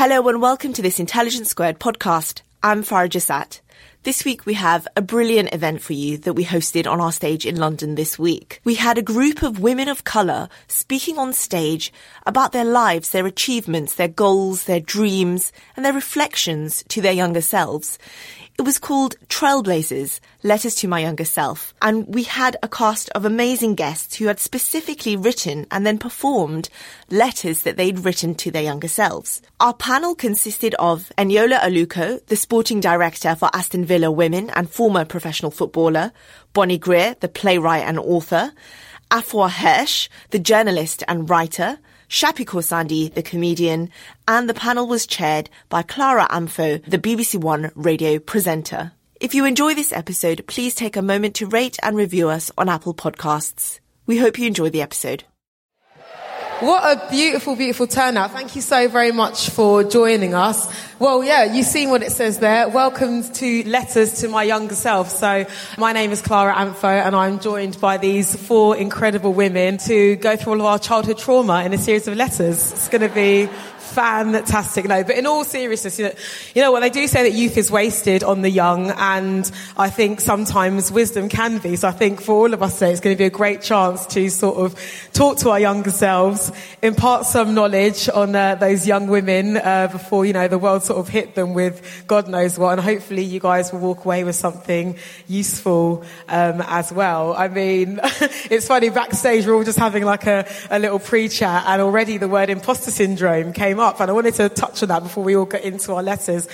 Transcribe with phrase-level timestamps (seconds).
[0.00, 2.40] Hello and welcome to this Intelligence Squared podcast.
[2.62, 3.60] I'm Farah Jasat.
[4.02, 7.44] This week we have a brilliant event for you that we hosted on our stage
[7.44, 8.60] in London this week.
[8.64, 11.92] We had a group of women of colour speaking on stage
[12.24, 17.42] about their lives, their achievements, their goals, their dreams, and their reflections to their younger
[17.42, 17.98] selves.
[18.60, 21.72] It was called Trailblazers, Letters to My Younger Self.
[21.80, 26.68] And we had a cast of amazing guests who had specifically written and then performed
[27.08, 29.40] letters that they'd written to their younger selves.
[29.60, 35.04] Our panel consisted of Eniola Aluko, the sporting director for Aston Villa Women and former
[35.04, 36.12] professional footballer,
[36.54, 38.54] Bonnie Greer, the playwright and author,
[39.10, 41.78] Afua Hirsch, the journalist and writer,
[42.08, 43.90] Shappi Khorsandi, the comedian,
[44.26, 48.92] and the panel was chaired by Clara Amfo, the BBC One radio presenter.
[49.20, 52.70] If you enjoy this episode, please take a moment to rate and review us on
[52.70, 53.78] Apple Podcasts.
[54.06, 55.24] We hope you enjoy the episode.
[56.60, 58.32] What a beautiful, beautiful turnout.
[58.32, 60.70] Thank you so very much for joining us.
[60.98, 62.68] Well, yeah, you've seen what it says there.
[62.68, 65.08] Welcome to Letters to My Younger Self.
[65.08, 65.46] So,
[65.78, 70.36] my name is Clara Amfo and I'm joined by these four incredible women to go
[70.36, 72.72] through all of our childhood trauma in a series of letters.
[72.72, 73.48] It's going to be
[73.90, 74.86] fantastic.
[74.86, 76.12] No, but in all seriousness, you know,
[76.54, 79.90] you know what they do say that youth is wasted on the young, and I
[79.90, 81.76] think sometimes wisdom can be.
[81.76, 84.06] So I think for all of us today, it's going to be a great chance
[84.06, 86.52] to sort of talk to our younger selves,
[86.82, 90.98] impart some knowledge on uh, those young women uh, before you know the world sort
[90.98, 94.36] of hit them with God knows what, and hopefully you guys will walk away with
[94.36, 94.96] something
[95.26, 97.34] useful um, as well.
[97.34, 98.00] I mean,
[98.50, 102.28] it's funny backstage we're all just having like a, a little pre-chat, and already the
[102.28, 105.46] word imposter syndrome came up, and I wanted to touch on that before we all
[105.46, 106.48] get into our letters.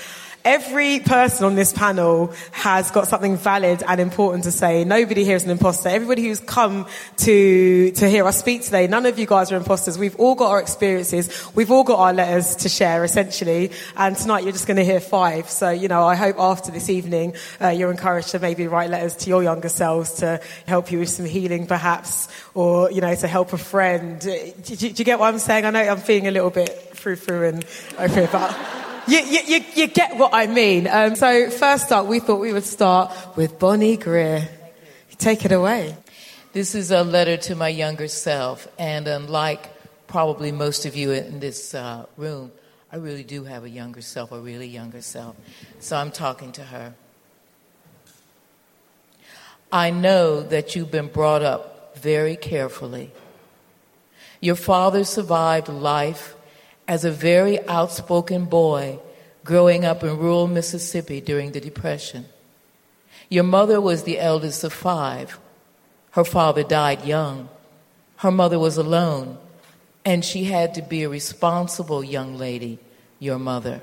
[0.47, 4.85] Every person on this panel has got something valid and important to say.
[4.85, 5.89] Nobody here is an imposter.
[5.89, 9.99] Everybody who's come to, to hear us speak today, none of you guys are imposters.
[9.99, 11.51] We've all got our experiences.
[11.57, 13.73] We've all got our letters to share, essentially.
[13.97, 15.51] And tonight you're just going to hear five.
[15.51, 19.17] So, you know, I hope after this evening, uh, you're encouraged to maybe write letters
[19.17, 23.27] to your younger selves to help you with some healing, perhaps, or, you know, to
[23.27, 24.21] help a friend.
[24.21, 25.65] Do, do, do you get what I'm saying?
[25.65, 27.65] I know I'm feeling a little bit through through and
[27.99, 28.59] over, but
[29.07, 30.89] you, you, you, get what I mean.
[30.89, 34.49] Um, so first up, we thought we would start with Bonnie Greer.
[35.17, 35.97] Take it away.
[36.53, 39.71] This is a letter to my younger self, and unlike
[40.09, 42.51] probably most of you in this uh, room,
[42.91, 45.37] I really do have a younger self, a really younger self.
[45.79, 46.93] So I'm talking to her.
[49.71, 53.13] I know that you've been brought up very carefully.
[54.41, 56.36] Your father survived life
[56.89, 58.99] as a very outspoken boy
[59.45, 62.27] growing up in rural Mississippi during the Depression.
[63.29, 65.39] Your mother was the eldest of five.
[66.11, 67.49] Her father died young.
[68.17, 69.39] Her mother was alone,
[70.05, 72.79] and she had to be a responsible young lady,
[73.19, 73.81] your mother.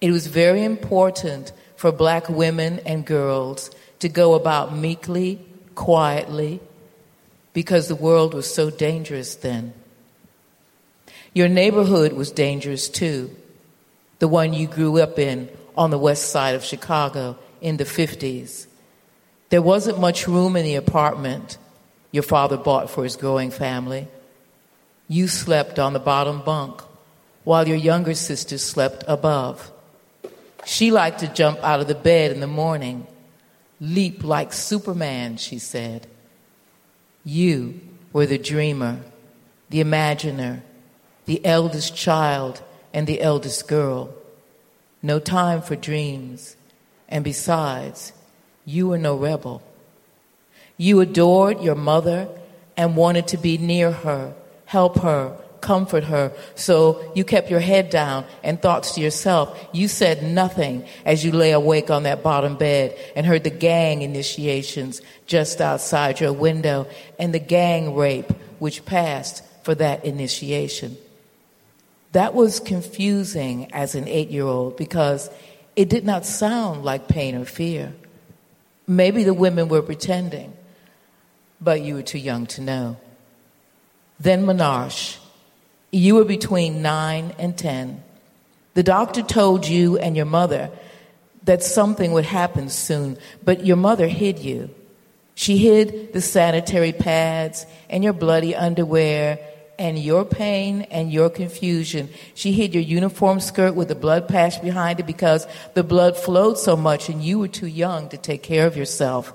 [0.00, 6.60] It was very important for black women and girls to go about meekly, quietly,
[7.52, 9.72] because the world was so dangerous then.
[11.36, 13.30] Your neighborhood was dangerous too,
[14.20, 18.66] the one you grew up in on the west side of Chicago in the 50s.
[19.50, 21.58] There wasn't much room in the apartment
[22.10, 24.08] your father bought for his growing family.
[25.08, 26.80] You slept on the bottom bunk
[27.44, 29.70] while your younger sister slept above.
[30.64, 33.06] She liked to jump out of the bed in the morning,
[33.78, 36.06] leap like Superman, she said.
[37.26, 37.78] You
[38.14, 39.02] were the dreamer,
[39.68, 40.62] the imaginer,
[41.26, 42.62] the eldest child
[42.94, 44.14] and the eldest girl.
[45.02, 46.56] No time for dreams.
[47.08, 48.12] And besides,
[48.64, 49.62] you were no rebel.
[50.76, 52.28] You adored your mother
[52.76, 54.34] and wanted to be near her,
[54.64, 56.32] help her, comfort her.
[56.54, 59.68] So you kept your head down and thoughts to yourself.
[59.72, 64.02] You said nothing as you lay awake on that bottom bed and heard the gang
[64.02, 66.86] initiations just outside your window
[67.18, 70.96] and the gang rape which passed for that initiation.
[72.16, 75.28] That was confusing as an eight year old because
[75.76, 77.92] it did not sound like pain or fear.
[78.86, 80.54] Maybe the women were pretending,
[81.60, 82.96] but you were too young to know.
[84.18, 85.18] Then Menarche,
[85.92, 88.02] you were between nine and ten.
[88.72, 90.70] The doctor told you and your mother
[91.44, 94.70] that something would happen soon, but your mother hid you.
[95.34, 99.38] She hid the sanitary pads and your bloody underwear
[99.78, 102.08] and your pain and your confusion.
[102.34, 106.58] She hid your uniform skirt with a blood patch behind it because the blood flowed
[106.58, 109.34] so much and you were too young to take care of yourself.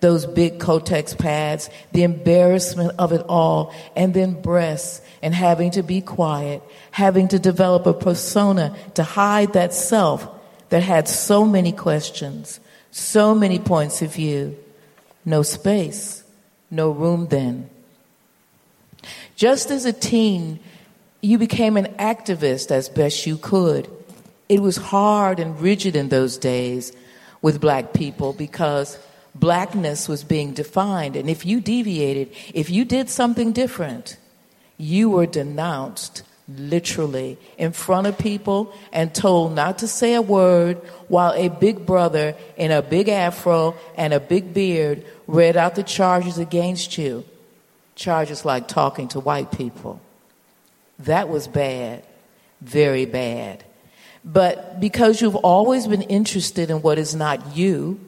[0.00, 5.82] those big Kotex pads, the embarrassment of it all, and then breasts and having to
[5.82, 10.26] be quiet, having to develop a persona to hide that self
[10.70, 12.60] that had so many questions,
[12.90, 14.56] so many points of view.
[15.24, 16.24] No space,
[16.70, 17.68] no room then.
[19.40, 20.60] Just as a teen,
[21.22, 23.88] you became an activist as best you could.
[24.50, 26.92] It was hard and rigid in those days
[27.40, 28.98] with black people because
[29.34, 31.16] blackness was being defined.
[31.16, 34.18] And if you deviated, if you did something different,
[34.76, 40.76] you were denounced literally in front of people and told not to say a word
[41.08, 45.82] while a big brother in a big afro and a big beard read out the
[45.82, 47.24] charges against you.
[48.00, 50.00] Charges like talking to white people.
[51.00, 52.02] That was bad,
[52.62, 53.62] very bad.
[54.24, 58.00] But because you've always been interested in what is not you,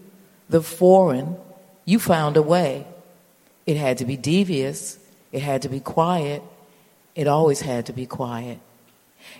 [0.49, 1.37] the foreign,
[1.85, 2.87] you found a way.
[3.67, 4.99] It had to be devious,
[5.31, 6.43] it had to be quiet,
[7.15, 8.61] it always had to be quiet.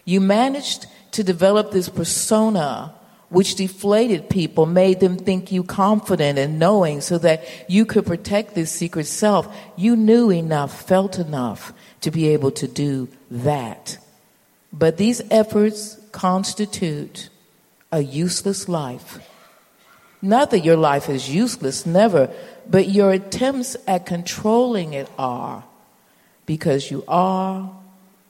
[0.05, 2.93] You managed to develop this persona
[3.33, 8.55] which deflated people, made them think you confident and knowing so that you could protect
[8.55, 9.49] this secret self.
[9.75, 13.97] You knew enough, felt enough to be able to do that.
[14.71, 17.31] But these efforts constitute
[17.91, 19.19] a useless life.
[20.21, 22.31] Not that your life is useless, never,
[22.69, 25.65] but your attempts at controlling it are
[26.45, 27.71] because you are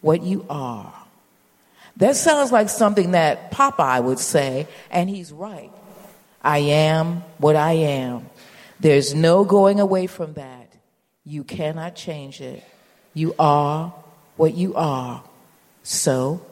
[0.00, 1.01] what you are.
[1.96, 5.70] That sounds like something that Popeye would say, and he's right.
[6.42, 8.28] I am what I am.
[8.80, 10.72] There's no going away from that.
[11.24, 12.64] You cannot change it.
[13.14, 13.94] You are
[14.36, 15.22] what you are.
[15.82, 16.44] So,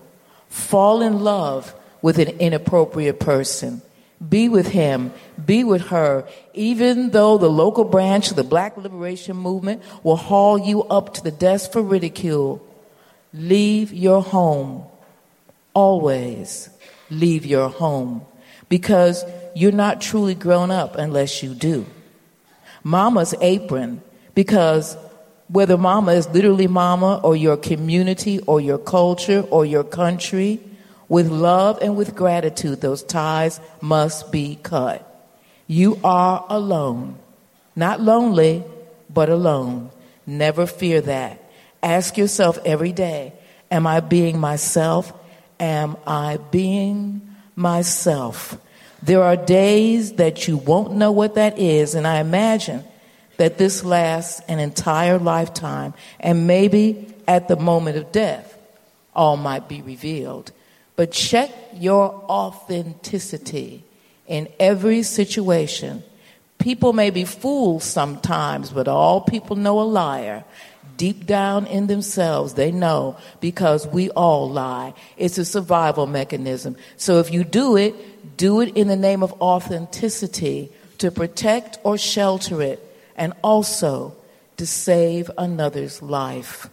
[0.49, 3.83] fall in love with an inappropriate person.
[4.27, 5.13] Be with him,
[5.45, 10.59] be with her, even though the local branch of the Black Liberation Movement will haul
[10.59, 12.65] you up to the desk for ridicule.
[13.33, 14.85] Leave your home.
[15.81, 16.69] Always
[17.09, 18.27] leave your home
[18.69, 19.25] because
[19.55, 21.87] you're not truly grown up unless you do.
[22.85, 24.03] Mama's apron
[24.35, 24.97] because
[25.49, 30.61] whether mama is literally mama or your community or your culture or your country,
[31.09, 35.01] with love and with gratitude, those ties must be cut.
[35.67, 37.17] You are alone.
[37.75, 38.63] Not lonely,
[39.09, 39.91] but alone.
[40.27, 41.43] Never fear that.
[41.83, 43.33] Ask yourself every day
[43.71, 45.13] Am I being myself?
[45.61, 47.21] Am I being
[47.55, 48.59] myself?
[49.03, 52.85] There are days that you won't know what that is, and I imagine
[53.37, 58.59] that this lasts an entire lifetime, and maybe at the moment of death,
[59.15, 60.53] all might be revealed.
[60.97, 63.85] But check your authenticity
[64.27, 66.03] in every situation.
[66.61, 70.45] People may be fools sometimes, but all people know a liar.
[70.99, 74.93] Deep down in themselves, they know because we all lie.
[75.17, 76.77] It's a survival mechanism.
[76.99, 81.97] So if you do it, do it in the name of authenticity to protect or
[81.97, 82.79] shelter it
[83.17, 84.15] and also
[84.59, 86.69] to save another's life.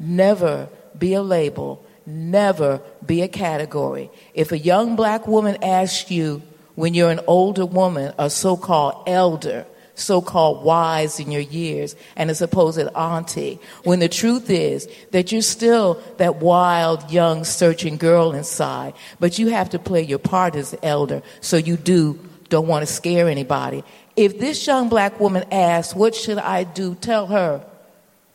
[0.00, 0.68] Never
[0.98, 4.10] be a label never be a category.
[4.34, 6.42] If a young black woman asks you
[6.80, 11.94] when you're an older woman, a so called elder, so called wise in your years,
[12.16, 17.96] and a supposed auntie, when the truth is that you're still that wild, young, searching
[17.96, 22.18] girl inside, but you have to play your part as elder, so you do
[22.48, 23.82] don't want to scare anybody.
[24.16, 26.94] If this young black woman asks, What should I do?
[26.96, 27.64] Tell her,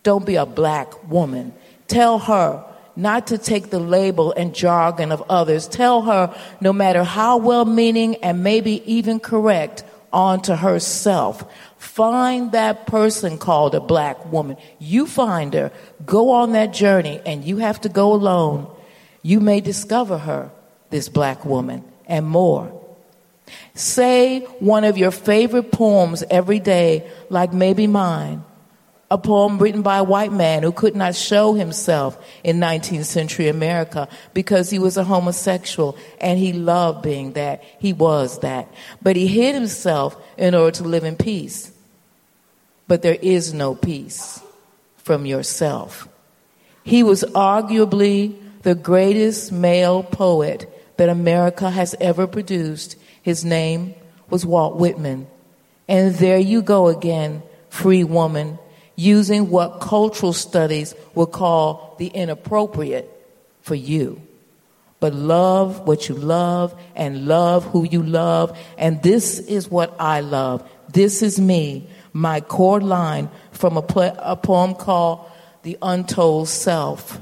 [0.04, 1.54] Don't be a black woman.
[1.88, 2.65] Tell her,
[2.96, 5.68] not to take the label and jargon of others.
[5.68, 9.84] Tell her, no matter how well meaning and maybe even correct,
[10.14, 11.44] onto herself.
[11.78, 14.56] Find that person called a black woman.
[14.80, 15.72] You find her.
[16.06, 18.74] Go on that journey, and you have to go alone.
[19.22, 20.52] You may discover her,
[20.90, 22.72] this black woman, and more.
[23.74, 28.44] Say one of your favorite poems every day, like maybe mine
[29.12, 33.48] a poem written by a white man who could not show himself in 19th century
[33.48, 37.64] America because he was a homosexual and he loved being that.
[37.80, 38.68] He was that.
[39.04, 41.72] But he hid himself in order to live in peace.
[42.88, 44.42] But there is no peace
[44.98, 46.08] from yourself.
[46.84, 52.96] He was arguably the greatest male poet that America has ever produced.
[53.22, 53.94] His name
[54.32, 55.28] was Walt Whitman.
[55.88, 58.58] And there you go again, free woman
[58.96, 63.10] using what cultural studies would call the inappropriate
[63.62, 64.22] for you.
[65.06, 68.58] but love what you love and love who you love.
[68.76, 70.68] And this is what I love.
[70.92, 73.84] This is me, my core line from a,
[74.20, 75.30] a poem called
[75.62, 77.22] The Untold Self.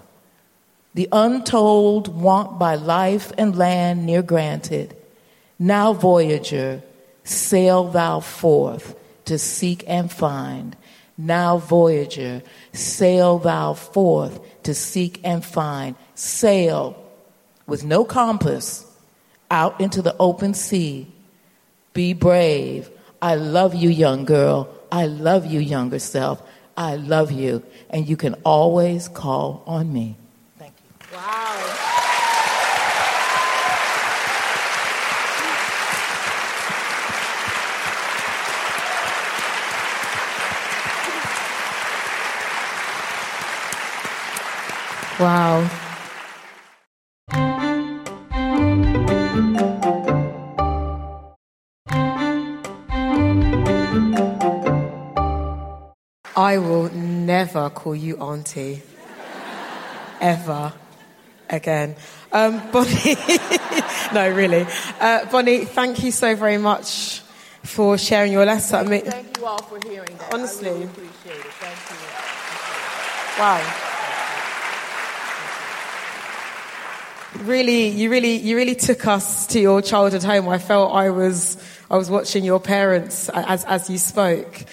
[0.94, 4.96] The untold want by life and land near granted.
[5.58, 6.84] Now, Voyager,
[7.24, 10.78] sail thou forth to seek and find.
[11.18, 12.42] Now, Voyager,
[12.74, 15.96] sail thou forth to seek and find.
[16.16, 16.96] Sail
[17.68, 18.86] with no compass
[19.52, 21.08] out into the open sea.
[21.94, 22.90] Be brave.
[23.22, 24.68] I love you, young girl.
[24.92, 26.42] I love you, younger self.
[26.76, 27.64] I love you.
[27.90, 30.16] And you can always call on me.
[30.58, 31.18] Thank you.
[31.18, 31.83] Wow.
[45.24, 45.70] Wow.
[56.36, 58.82] I will never call you auntie.
[60.20, 60.74] Ever.
[61.50, 61.96] Again.
[62.34, 62.90] Um, Bonnie,
[64.14, 64.68] no, really.
[65.00, 67.22] Uh, Bonnie, thank you so very much
[67.64, 68.88] for sharing your lesson.
[68.88, 70.34] I mean, thank you all for hearing that.
[70.34, 70.68] Honestly.
[70.68, 71.54] I really appreciate it.
[71.54, 71.80] Thank
[73.38, 73.42] you.
[73.42, 73.90] Wow.
[77.40, 80.48] Really, you really, you really took us to your childhood home.
[80.48, 81.58] I felt I was,
[81.90, 84.64] I was watching your parents as, as you spoke.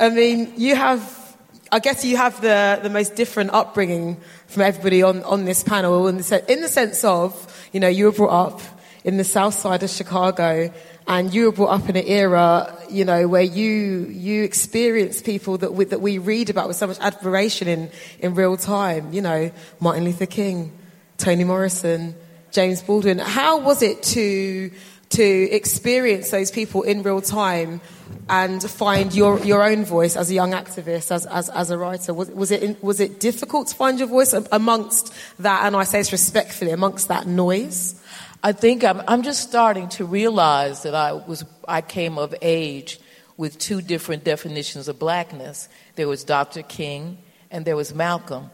[0.00, 1.36] I mean, you have,
[1.70, 6.08] I guess you have the, the most different upbringing from everybody on, on this panel
[6.08, 8.60] in the, in the sense of, you know, you were brought up
[9.04, 10.72] in the south side of Chicago
[11.06, 15.58] and you were brought up in an era, you know, where you, you experienced people
[15.58, 19.20] that we, that we read about with so much admiration in, in real time, you
[19.20, 20.72] know, Martin Luther King,
[21.18, 22.14] Toni Morrison,
[22.52, 23.18] James Baldwin.
[23.18, 24.70] How was it to,
[25.10, 27.80] to experience those people in real time
[28.28, 32.14] and find your, your own voice as a young activist, as, as, as a writer?
[32.14, 35.98] Was, was, it, was it difficult to find your voice amongst that, and I say
[35.98, 38.00] this respectfully, amongst that noise?
[38.42, 43.00] I think I'm, I'm just starting to realize that I, was, I came of age
[43.36, 45.68] with two different definitions of blackness.
[45.96, 46.62] There was Dr.
[46.62, 47.18] King
[47.50, 48.50] and there was Malcolm.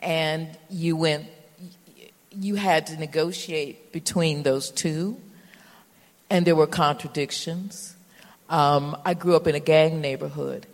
[0.00, 1.26] And you went,
[2.38, 5.20] you had to negotiate between those two,
[6.30, 7.96] and there were contradictions
[8.48, 10.66] um, I grew up in a gang neighborhood,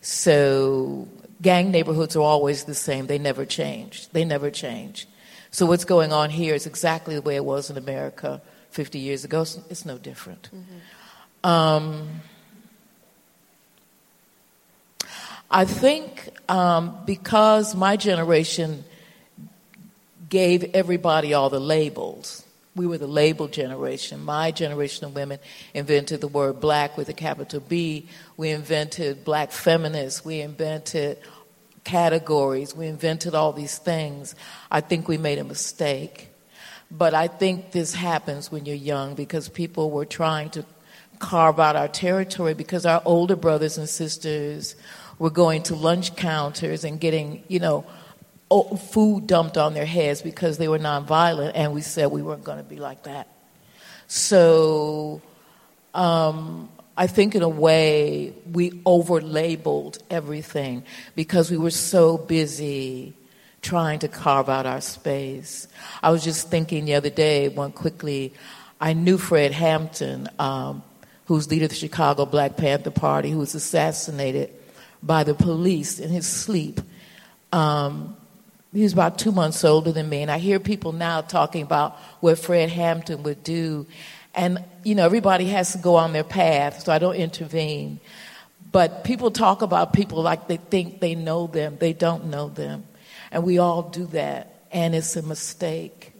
[0.00, 1.08] so
[1.40, 3.06] gang neighborhoods are always the same.
[3.06, 4.08] They never change.
[4.08, 5.06] They never change.
[5.52, 9.24] So what's going on here is exactly the way it was in America 50 years
[9.24, 9.42] ago.
[9.42, 10.48] It's, no different.
[10.54, 11.48] Mm-hmm.
[11.48, 12.08] Um,
[15.50, 18.84] I think um, because my generation
[20.30, 22.44] gave everybody all the labels
[22.76, 24.24] we were the label generation.
[24.24, 25.40] My generation of women
[25.74, 28.08] invented the word black with a capital B.
[28.36, 30.24] We invented black feminists.
[30.24, 31.18] We invented
[31.82, 32.74] categories.
[32.74, 34.34] We invented all these things.
[34.70, 36.28] I think we made a mistake.
[36.92, 40.64] But I think this happens when you're young because people were trying to
[41.18, 44.76] carve out our territory because our older brothers and sisters
[45.18, 47.84] were going to lunch counters and getting, you know,
[48.78, 52.58] food dumped on their heads because they were nonviolent, and we said we weren't going
[52.58, 53.28] to be like that.
[54.08, 55.22] So
[55.94, 63.14] um, I think, in a way, we over labeled everything because we were so busy
[63.62, 65.68] trying to carve out our space.
[66.02, 68.32] I was just thinking the other day, one quickly,
[68.80, 70.82] I knew Fred Hampton, um,
[71.26, 74.50] who's leader of the Chicago Black Panther Party, who was assassinated
[75.02, 76.80] by the police in his sleep.
[77.52, 78.16] Um,
[78.72, 81.96] he was about two months older than me, and I hear people now talking about
[82.20, 83.86] what Fred Hampton would do.
[84.32, 87.98] And, you know, everybody has to go on their path, so I don't intervene.
[88.70, 92.84] But people talk about people like they think they know them, they don't know them.
[93.32, 96.12] And we all do that, and it's a mistake.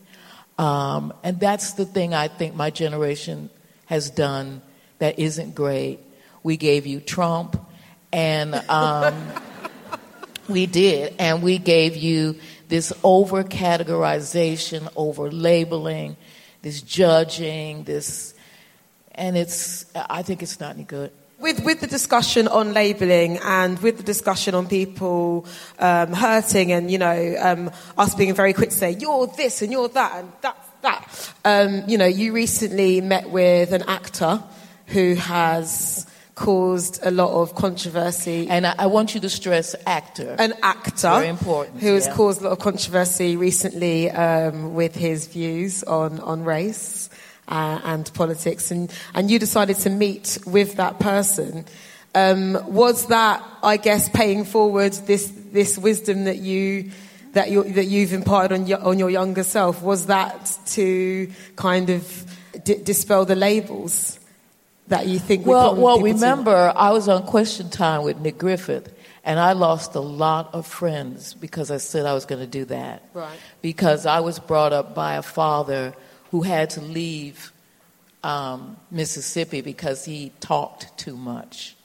[0.58, 3.48] Um, and that's the thing I think my generation
[3.86, 4.60] has done
[4.98, 6.00] that isn't great.
[6.42, 7.60] We gave you Trump,
[8.12, 8.56] and.
[8.68, 9.32] Um,
[10.50, 12.36] We did, and we gave you
[12.68, 16.16] this over categorization, over labeling,
[16.62, 18.34] this judging, this,
[19.12, 21.12] and it's, I think it's not any good.
[21.38, 25.46] With, with the discussion on labeling and with the discussion on people
[25.78, 29.72] um, hurting and, you know, um, us being very quick to say, you're this and
[29.72, 31.32] you're that and that's that.
[31.44, 34.42] Um, you know, you recently met with an actor
[34.88, 36.06] who has
[36.40, 38.48] caused a lot of controversy.
[38.48, 40.36] And I, I want you to stress actor.
[40.38, 41.10] An actor.
[41.10, 42.14] Very important, Who has yeah.
[42.14, 47.10] caused a lot of controversy recently um, with his views on, on race
[47.46, 48.70] uh, and politics.
[48.70, 51.66] And, and you decided to meet with that person.
[52.14, 56.90] Um, was that, I guess, paying forward this, this wisdom that you
[57.32, 59.82] that you that you've imparted on your, on your younger self?
[59.82, 62.24] Was that to kind of
[62.64, 64.19] d- dispel the labels
[64.90, 65.44] that you think?
[65.44, 68.84] we Well, well, people to- remember, I was on Question Time with Nick Griffin,
[69.24, 72.64] and I lost a lot of friends because I said I was going to do
[72.66, 73.02] that.
[73.14, 73.38] Right.
[73.62, 75.94] Because I was brought up by a father
[76.30, 77.52] who had to leave
[78.22, 81.76] um, Mississippi because he talked too much.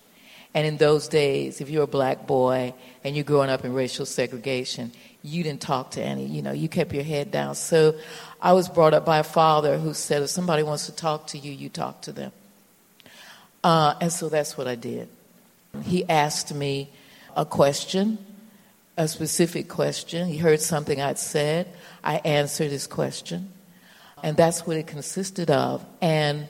[0.54, 4.06] And in those days, if you're a black boy and you're growing up in racial
[4.06, 7.56] segregation, you didn't talk to any, you know, you kept your head down.
[7.56, 7.96] So
[8.42, 11.38] I was brought up by a father who said, if somebody wants to talk to
[11.38, 12.32] you, you talk to them.
[13.66, 15.10] Uh, and so that's what I did.
[15.82, 16.88] He asked me
[17.36, 18.20] a question,
[18.96, 20.28] a specific question.
[20.28, 21.74] He heard something I'd said.
[22.04, 23.52] I answered his question.
[24.22, 25.84] And that's what it consisted of.
[26.00, 26.48] And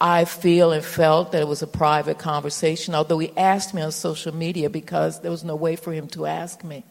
[0.00, 3.90] I feel and felt that it was a private conversation, although he asked me on
[3.90, 6.84] social media because there was no way for him to ask me.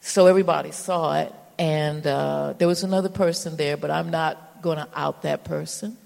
[0.00, 1.34] So everybody saw it.
[1.58, 5.98] And uh, there was another person there, but I'm not going to out that person.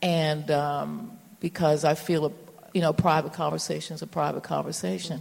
[0.00, 2.32] And um, because I feel, a,
[2.72, 5.20] you know, private conversation is a private conversation.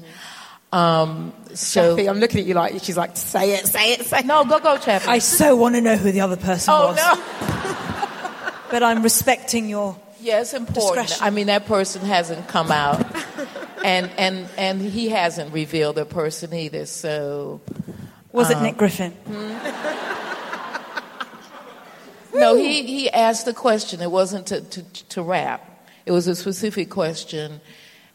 [0.72, 4.20] Um, so, Shappi, I'm looking at you like she's like, say it, say it, say
[4.20, 4.26] it.
[4.26, 5.06] no, go, go, Shappi.
[5.06, 6.96] I so want to know who the other person oh, was.
[6.96, 8.60] no.
[8.72, 10.00] But I'm respecting your.
[10.22, 11.08] Yeah, it's important.
[11.10, 11.28] Discretion.
[11.28, 13.06] I mean, that person hasn't come out,
[13.84, 16.86] and and and he hasn't revealed their person either.
[16.86, 17.60] So
[18.32, 18.60] Was Uh-huh.
[18.62, 19.14] it Nick Griffin?
[22.34, 24.02] no, he he asked the question.
[24.02, 25.70] It wasn't to to, to rap.
[26.06, 27.62] It was a specific question,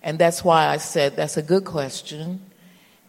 [0.03, 2.41] and that's why I said that's a good question,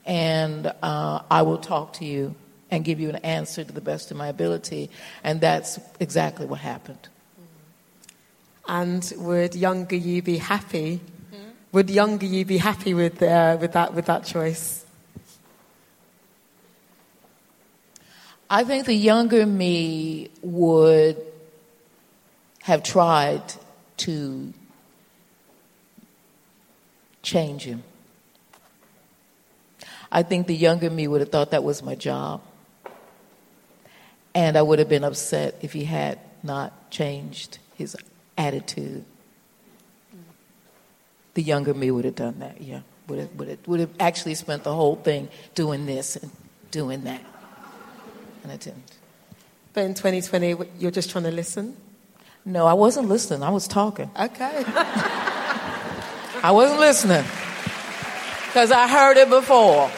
[0.06, 2.36] and uh, I will talk to you
[2.72, 4.90] and give you an answer to the best of my ability,
[5.24, 7.10] and that's exactly what happened.
[8.68, 11.02] And would younger you be happy?
[11.72, 14.86] Would younger you be happy with uh, with that with that choice?
[18.50, 21.18] I think the younger me would
[22.64, 23.44] have tried
[23.98, 24.54] to
[27.30, 27.84] change him.
[30.12, 32.42] I think the younger me would have thought that was my job.
[34.34, 37.96] And I would have been upset if he had not changed his
[38.38, 39.06] attitude.
[41.36, 42.82] The younger me would have done that, yeah.
[43.08, 46.32] Would have, would have, would have actually spent the whole thing doing this and
[46.72, 47.22] doing that.
[48.44, 48.98] And I didn't.
[49.74, 51.78] But in 2020, you're just trying to listen.
[52.46, 53.44] No, I wasn't listening.
[53.44, 54.10] I was talking.
[54.20, 54.64] Okay.
[56.42, 57.26] I wasn't listening
[58.48, 59.92] because I heard it before.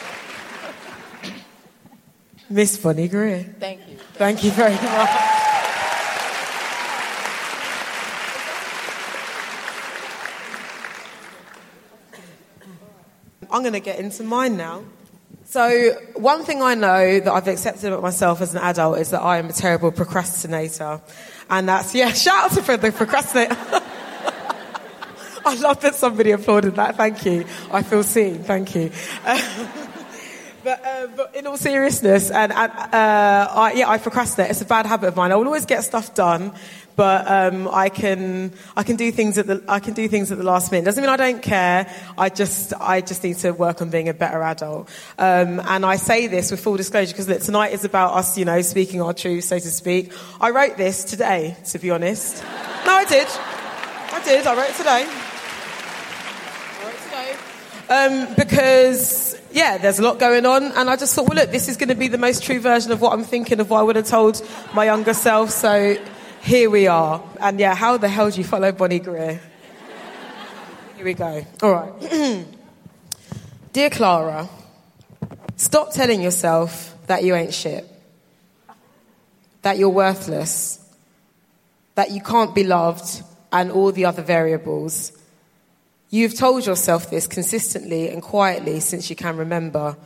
[2.50, 3.44] Miss Bonnie Greer.
[3.60, 3.96] Thank you.
[4.14, 4.82] Thank you very much.
[13.50, 14.82] I'm going to get into mine now.
[15.44, 19.20] So, one thing I know that I've accepted about myself as an adult is that
[19.20, 21.00] I am a terrible procrastinator.
[21.50, 23.54] And that's, yeah, shout out to Fred the procrastinator.
[25.46, 26.96] I love that somebody applauded that.
[26.96, 27.44] Thank you.
[27.70, 28.42] I feel seen.
[28.44, 28.90] Thank you.
[30.64, 34.52] But, uh, but in all seriousness, and, and uh, I, yeah, I procrastinate.
[34.52, 35.32] It's a bad habit of mine.
[35.32, 36.52] I will always get stuff done,
[36.94, 40.38] but um, I can I can do things at the I can do things at
[40.38, 40.84] the last minute.
[40.84, 41.92] Doesn't mean I don't care.
[42.16, 44.88] I just I just need to work on being a better adult.
[45.18, 48.62] Um, and I say this with full disclosure because tonight is about us, you know,
[48.62, 50.12] speaking our truth, so to speak.
[50.40, 52.40] I wrote this today, to be honest.
[52.86, 53.26] No, I did.
[53.26, 54.46] I did.
[54.46, 55.06] I wrote it today.
[55.08, 57.36] I wrote it today.
[57.88, 61.68] Um, because yeah, there's a lot going on, and I just thought, well, look, this
[61.68, 63.82] is going to be the most true version of what I'm thinking of what I
[63.82, 64.42] would have told
[64.74, 65.50] my younger self.
[65.50, 65.96] So
[66.42, 69.40] here we are, and yeah, how the hell do you follow Bonnie Greer?
[70.96, 71.44] Here we go.
[71.62, 72.46] All right,
[73.72, 74.48] dear Clara,
[75.56, 77.86] stop telling yourself that you ain't shit,
[79.62, 80.78] that you're worthless,
[81.94, 85.12] that you can't be loved, and all the other variables.
[86.14, 89.96] You've told yourself this consistently and quietly since you can remember.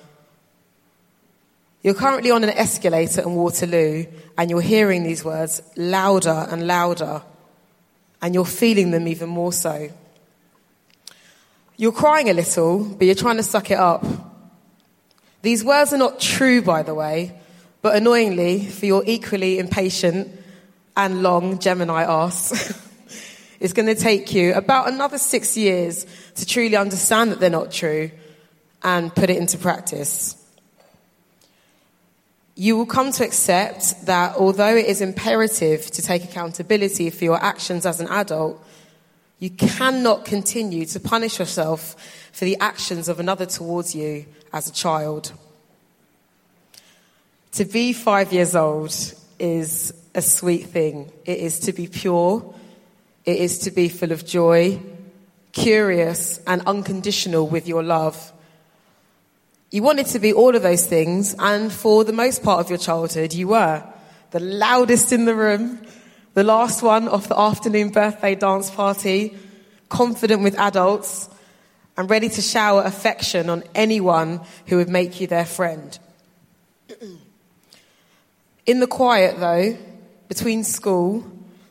[1.83, 4.07] You're currently on an escalator in Waterloo
[4.39, 7.23] and you're hearing these words louder and louder,
[8.23, 9.91] and you're feeling them even more so.
[11.77, 14.07] You're crying a little, but you're trying to suck it up.
[15.43, 17.37] These words are not true, by the way,
[17.83, 20.31] but annoyingly, for your equally impatient
[20.97, 22.81] and long Gemini ass,
[23.61, 27.73] It's going to take you about another six years to truly understand that they're not
[27.73, 28.11] true
[28.83, 30.43] and put it into practice.
[32.55, 37.43] You will come to accept that although it is imperative to take accountability for your
[37.43, 38.63] actions as an adult,
[39.39, 41.95] you cannot continue to punish yourself
[42.33, 45.33] for the actions of another towards you as a child.
[47.53, 48.95] To be five years old
[49.39, 51.11] is a sweet thing.
[51.25, 52.55] It is to be pure.
[53.27, 54.81] It is to be full of joy,
[55.51, 58.33] curious, and unconditional with your love.
[59.73, 62.79] You wanted to be all of those things, and for the most part of your
[62.79, 63.83] childhood, you were
[64.31, 65.81] the loudest in the room,
[66.35, 69.37] the last one of the afternoon birthday dance party,
[69.89, 71.29] confident with adults,
[71.97, 75.99] and ready to shower affection on anyone who would make you their friend.
[78.67, 79.77] In the quiet, though,
[80.29, 81.25] between school,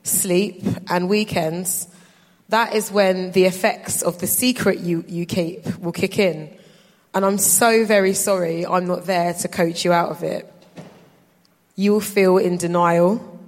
[0.05, 1.87] sleep, and weekends,
[2.49, 6.55] that is when the effects of the secret you, you keep will kick in.
[7.13, 10.51] And I'm so very sorry I'm not there to coach you out of it.
[11.75, 13.39] You will feel in denial.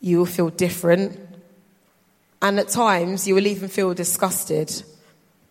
[0.00, 1.18] You will feel different.
[2.40, 4.70] And at times, you will even feel disgusted.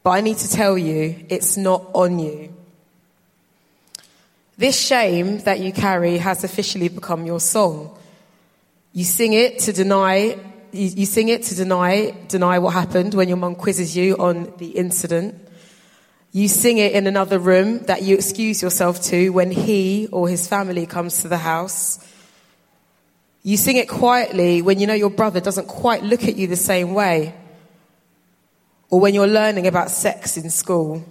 [0.04, 2.54] But I need to tell you, it's not on you.
[4.58, 7.98] This shame that you carry has officially become your song.
[8.96, 10.40] You sing it to deny,
[10.72, 14.54] you, you sing it to deny, deny what happened when your mum quizzes you on
[14.56, 15.36] the incident.
[16.32, 20.48] You sing it in another room that you excuse yourself to when he or his
[20.48, 22.00] family comes to the house.
[23.44, 26.56] You sing it quietly when you know your brother doesn't quite look at you the
[26.56, 27.36] same way.
[28.90, 31.04] Or when you're learning about sex in school.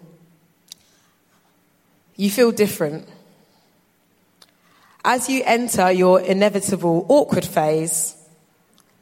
[2.17, 3.07] You feel different.
[5.05, 8.17] As you enter your inevitable awkward phase,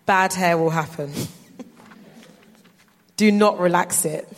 [0.05, 1.13] bad hair will happen.
[3.17, 4.29] Do not relax it.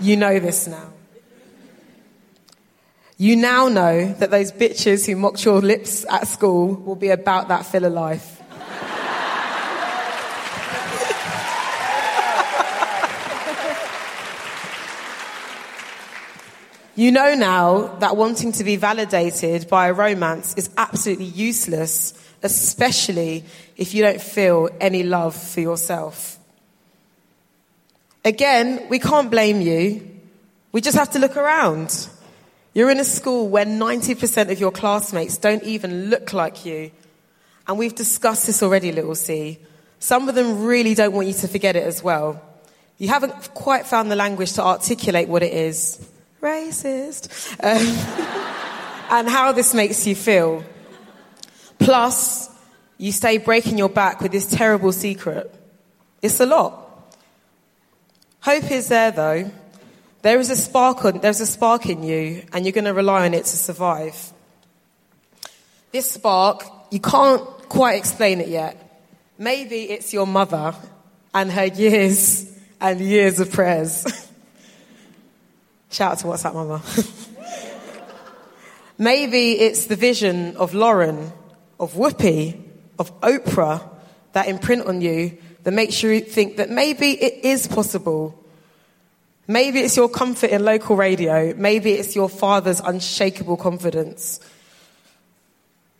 [0.00, 0.92] You know this now.
[3.16, 7.48] You now know that those bitches who mocked your lips at school will be about
[7.48, 8.39] that filler life.
[17.00, 23.42] You know now that wanting to be validated by a romance is absolutely useless, especially
[23.78, 26.38] if you don't feel any love for yourself.
[28.22, 30.10] Again, we can't blame you.
[30.72, 32.06] We just have to look around.
[32.74, 36.90] You're in a school where 90% of your classmates don't even look like you.
[37.66, 39.58] And we've discussed this already, little C.
[40.00, 42.42] Some of them really don't want you to forget it as well.
[42.98, 46.06] You haven't quite found the language to articulate what it is
[46.40, 47.28] racist,
[47.62, 50.64] um, and how this makes you feel.
[51.78, 52.48] Plus,
[52.98, 55.52] you stay breaking your back with this terrible secret.
[56.20, 56.86] It's a lot.
[58.40, 59.50] Hope is there though.
[60.22, 63.24] There is a spark on, there's a spark in you and you're going to rely
[63.24, 64.32] on it to survive.
[65.92, 68.76] This spark, you can't quite explain it yet.
[69.38, 70.74] Maybe it's your mother
[71.32, 74.26] and her years and years of prayers.
[75.90, 76.80] Shout out to What's Up Mama.
[78.98, 81.32] Maybe it's the vision of Lauren,
[81.80, 82.62] of Whoopi,
[82.96, 83.82] of Oprah
[84.32, 88.40] that imprint on you that makes you think that maybe it is possible.
[89.48, 91.54] Maybe it's your comfort in local radio.
[91.56, 94.38] Maybe it's your father's unshakable confidence.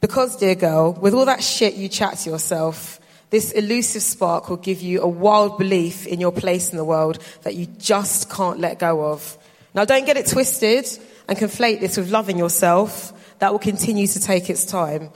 [0.01, 3.01] Because, dear girl, with all that shit you chat to yourself,
[3.31, 7.19] this elusive spark will give you a wild belief in your place in the world
[7.43, 9.37] that you just can't let go of.
[9.75, 10.87] Now, don't get it twisted
[11.29, 13.13] and conflate this with loving yourself.
[13.39, 15.11] That will continue to take its time.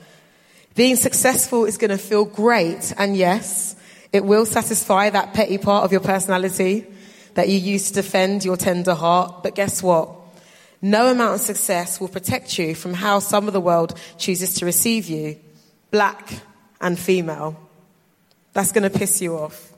[0.74, 3.76] Being successful is going to feel great, and yes,
[4.12, 6.86] it will satisfy that petty part of your personality
[7.34, 9.42] that you use to defend your tender heart.
[9.42, 10.08] But guess what?
[10.80, 14.66] No amount of success will protect you from how some of the world chooses to
[14.66, 15.36] receive you,
[15.90, 16.32] black
[16.80, 17.56] and female.
[18.52, 19.72] That's going to piss you off.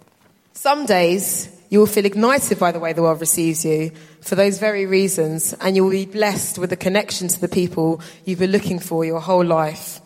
[0.53, 4.59] Some days you will feel ignited by the way the world receives you for those
[4.59, 8.53] very reasons, and you will be blessed with the connection to the people you've been
[8.53, 10.01] looking for your whole life.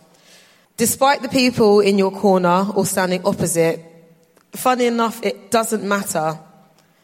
[0.77, 3.81] Despite the people in your corner or standing opposite,
[4.53, 6.39] funny enough, it doesn't matter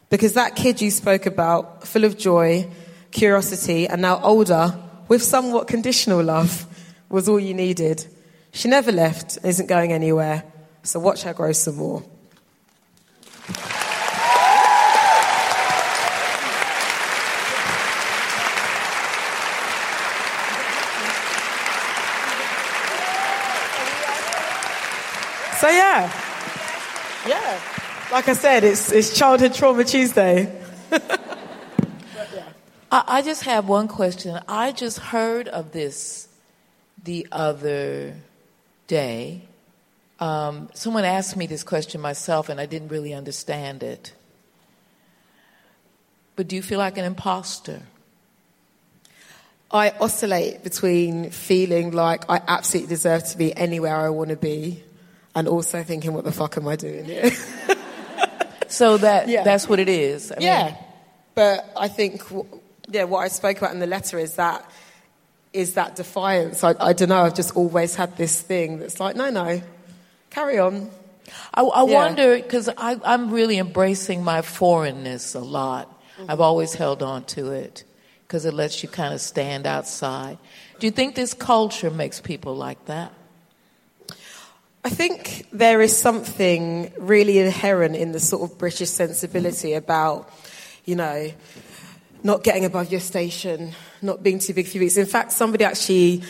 [0.09, 2.69] because that kid you spoke about, full of joy,
[3.11, 6.66] curiosity, and now older, with somewhat conditional love,
[7.09, 8.07] was all you needed.
[8.53, 10.45] She never left, isn't going anywhere,
[10.83, 12.03] so watch her grow some more.
[25.59, 26.12] So, yeah,
[27.27, 27.61] Yeah.
[28.12, 30.53] Like I said, it's, it's Childhood Trauma Tuesday.
[32.92, 34.38] I, I just have one question.
[34.47, 36.29] I just heard of this
[37.03, 38.14] the other
[38.87, 39.42] day.
[40.21, 44.12] Um, someone asked me this question myself, and I didn't really understand it.
[46.37, 47.81] But do you feel like an imposter?
[49.71, 54.83] I oscillate between feeling like I absolutely deserve to be anywhere I want to be
[55.37, 57.31] and also thinking, what the fuck am I doing here?
[58.68, 59.44] So that Yeah.
[59.44, 60.33] that's what it is.
[60.33, 60.77] I mean, yeah.
[61.37, 62.20] But I think,
[62.88, 64.68] yeah, what I spoke about in the letter is that
[65.53, 66.64] is that defiance.
[66.64, 69.62] I, I don't know, I've just always had this thing that's like, no, no,
[70.31, 70.90] carry on.
[71.55, 71.94] I, I Yeah.
[71.94, 75.87] wonder because I'm really embracing my foreignness a lot.
[76.18, 76.31] Mm-hmm.
[76.31, 77.85] I've always held on to it
[78.27, 80.38] because it lets you kind of stand outside.
[80.81, 83.12] Do you think this culture makes people like that?
[84.87, 90.31] I think there is something really inherent in the sort of British sensibility about,
[90.85, 91.33] you know,
[92.22, 94.96] not getting above your station, not being too big for your boots.
[94.96, 96.22] In fact, somebody actually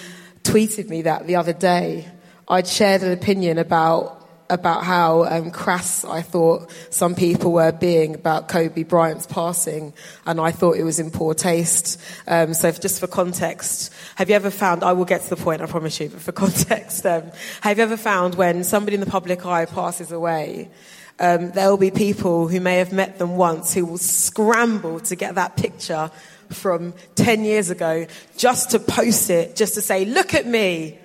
[0.42, 2.08] tweeted me that the other day.
[2.48, 4.15] I'd shared an opinion about
[4.48, 9.92] about how um, crass I thought some people were being about Kobe Bryant's passing,
[10.24, 12.00] and I thought it was in poor taste.
[12.26, 14.85] Um, so, if- just for context, have you ever found?
[14.85, 16.09] I will get to the point, I promise you.
[16.09, 17.24] But for context, um,
[17.61, 20.70] have you ever found when somebody in the public eye passes away?
[21.18, 25.16] Um, there will be people who may have met them once who will scramble to
[25.16, 26.11] get that picture
[26.50, 28.06] from 10 years ago
[28.37, 30.98] just to post it, just to say, look at me.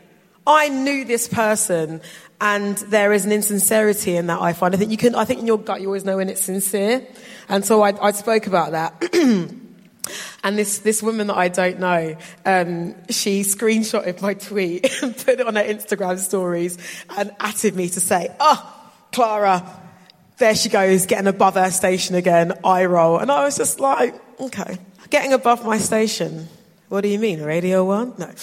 [0.45, 2.01] I knew this person.
[2.41, 4.73] And there is an insincerity in that I find.
[4.73, 7.07] I think you can, I think in your gut you always know when it's sincere.
[7.47, 9.51] And so I, I spoke about that.
[10.43, 15.39] And this, this woman that I don't know, um, she screenshotted my tweet and put
[15.39, 16.77] it on her Instagram stories
[17.15, 19.63] and atted me to say, oh, Clara,
[20.37, 23.19] there she goes, getting above her station again, I roll.
[23.19, 24.79] And I was just like, okay,
[25.11, 26.47] getting above my station.
[26.91, 28.15] What do you mean, Radio 1?
[28.17, 28.25] No.
[28.25, 28.33] Um,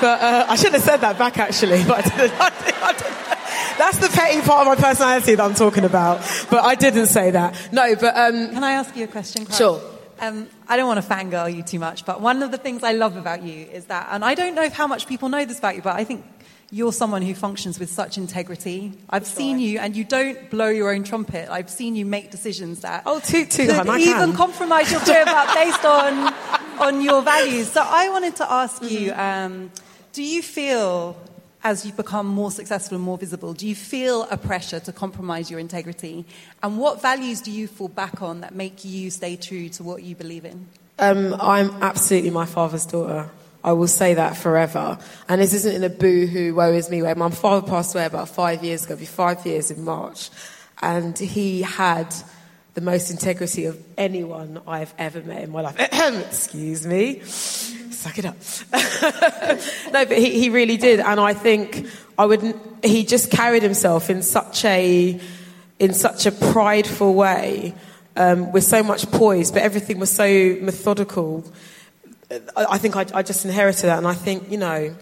[0.00, 2.40] but uh, I should have said that back actually, but I didn't.
[2.40, 3.78] I didn't, I didn't.
[3.78, 6.18] That's the petty part of my personality that I'm talking about.
[6.50, 7.68] But I didn't say that.
[7.70, 9.44] No, but um, Can I ask you a question?
[9.46, 9.56] Clara?
[9.56, 9.80] Sure.
[10.18, 12.90] Um, I don't want to fangirl you too much, but one of the things I
[12.90, 15.76] love about you is that, and I don't know how much people know this about
[15.76, 16.24] you, but I think
[16.70, 18.92] you're someone who functions with such integrity.
[19.08, 21.48] I've seen you, and you don't blow your own trumpet.
[21.50, 24.32] I've seen you make decisions that Oh, toot, toot, could I even can.
[24.34, 26.34] compromise your career about based on
[26.80, 27.70] on your values.
[27.70, 29.70] So I wanted to ask you: um,
[30.12, 31.16] Do you feel,
[31.62, 35.50] as you become more successful and more visible, do you feel a pressure to compromise
[35.50, 36.24] your integrity?
[36.62, 40.02] And what values do you fall back on that make you stay true to what
[40.02, 40.66] you believe in?
[40.98, 43.28] Um, I'm absolutely my father's daughter.
[43.66, 44.96] I will say that forever.
[45.28, 47.12] And this isn't in a boo-hoo, woe is me way.
[47.14, 50.30] My father passed away about five years ago, be five years in March.
[50.80, 52.14] And he had
[52.74, 55.76] the most integrity of anyone I've ever met in my life.
[56.28, 57.22] Excuse me.
[57.22, 58.36] Suck it up.
[59.92, 61.00] no, but he, he really did.
[61.00, 65.18] And I think I would, he just carried himself in such a,
[65.80, 67.74] in such a prideful way,
[68.14, 71.44] um, with so much poise, but everything was so methodical.
[72.56, 74.94] I, think I, I just inherited that, and I think, you know,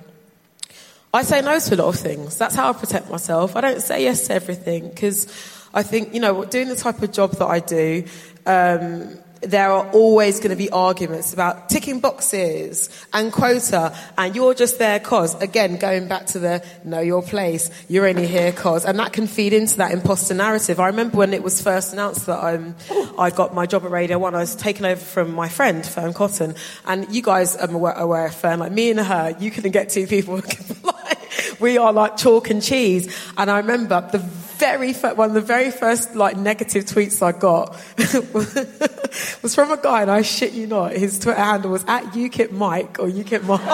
[1.12, 2.37] I say no to a lot of things.
[2.37, 3.56] That's how I protect myself.
[3.56, 5.26] I don't say yes to everything because
[5.72, 8.04] I think, you know, doing the type of job that I do,
[8.46, 14.54] um, there are always going to be arguments about ticking boxes and quota, and you're
[14.54, 15.35] just there cause.
[15.40, 19.26] Again, going back to the know your place, you're only here cause, and that can
[19.26, 20.80] feed into that imposter narrative.
[20.80, 22.74] I remember when it was first announced that um,
[23.18, 26.14] I got my job at Radio One, I was taken over from my friend Fearne
[26.14, 26.54] Cotton,
[26.87, 29.90] and you guys are aware, aware of Fearne, like me and her, you couldn't get
[29.90, 30.40] two people.
[31.61, 33.14] we are like chalk and cheese.
[33.37, 34.18] And I remember the
[34.58, 37.70] very fir- one of the very first like negative tweets I got
[39.42, 42.52] was from a guy, and I shit you not, his Twitter handle was at UKIP
[42.52, 43.62] Mike or UKIP Mark.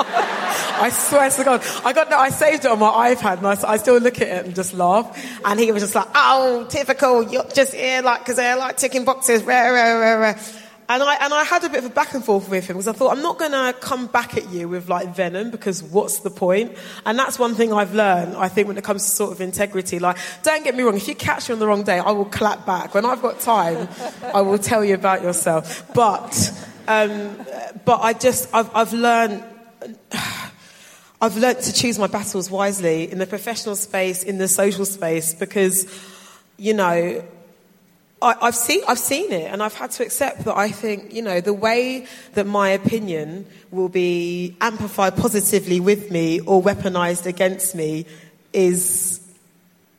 [0.80, 3.76] I swear to God, I got no, I saved it on my iPad, and I
[3.76, 5.16] still look at it and just laugh.
[5.44, 9.04] And he was just like, "Oh, typical, you're just here like because they're like ticking
[9.04, 10.38] boxes." Rah, rah, rah, rah.
[10.90, 12.88] And I, and I had a bit of a back and forth with him because
[12.88, 16.18] I thought, I'm not going to come back at you with like venom because what's
[16.18, 16.76] the point?
[17.06, 20.00] And that's one thing I've learned, I think, when it comes to sort of integrity.
[20.00, 22.24] Like, don't get me wrong, if you catch me on the wrong day, I will
[22.24, 22.92] clap back.
[22.92, 23.86] When I've got time,
[24.34, 25.88] I will tell you about yourself.
[25.94, 26.52] But,
[26.88, 27.36] um,
[27.84, 29.44] but I just, I've, I've learned,
[31.20, 35.34] I've learned to choose my battles wisely in the professional space, in the social space,
[35.34, 35.86] because,
[36.56, 37.22] you know,
[38.22, 40.56] I, I've seen I've seen it, and I've had to accept that.
[40.56, 46.40] I think you know the way that my opinion will be amplified positively with me
[46.40, 48.06] or weaponized against me
[48.52, 49.20] is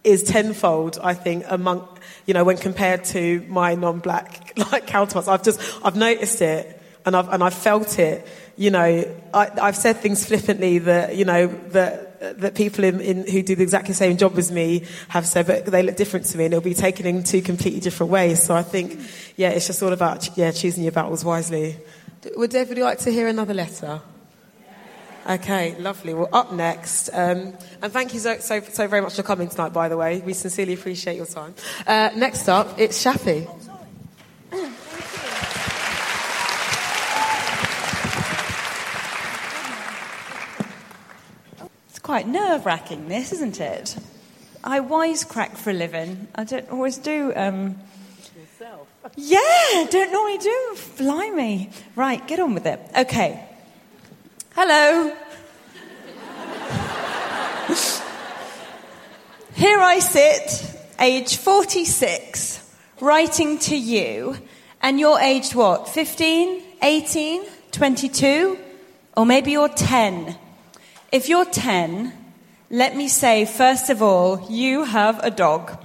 [0.03, 1.87] is tenfold, I think, among,
[2.25, 5.27] you know, when compared to my non-black like counterparts.
[5.27, 8.27] I've just, I've noticed it and I've, and I've felt it.
[8.57, 13.27] You know, I, I've said things flippantly that, you know, that, that people in, in,
[13.27, 16.37] who do the exactly same job as me have said, but they look different to
[16.37, 18.43] me and it'll be taken in two completely different ways.
[18.43, 18.99] So I think,
[19.37, 21.77] yeah, it's just all about, yeah, choosing your battles wisely.
[22.35, 24.01] Would David like to hear another letter?
[25.27, 26.13] Okay, lovely.
[26.13, 29.71] Well, up next, um, and thank you so, so, so very much for coming tonight,
[29.71, 30.19] by the way.
[30.19, 31.53] We sincerely appreciate your time.
[31.85, 33.47] Uh, next up, it's Shappi.
[34.51, 34.90] It's
[42.11, 43.95] quite nerve wracking, this, isn't it?
[44.65, 46.27] I wisecrack for a living.
[46.35, 47.31] I don't always do.
[47.33, 47.77] Um...
[49.15, 50.77] Yeah, don't normally do.
[50.97, 51.69] Blimey.
[51.95, 52.81] Right, get on with it.
[52.97, 53.47] Okay.
[54.55, 55.15] Hello.
[59.53, 64.35] Here I sit, age 46, writing to you,
[64.81, 65.87] and you're aged what?
[65.87, 68.57] 15, 18, 22?
[69.15, 70.37] Or maybe you're 10.
[71.11, 72.13] If you're 10,
[72.69, 75.77] let me say, first of all, you have a dog.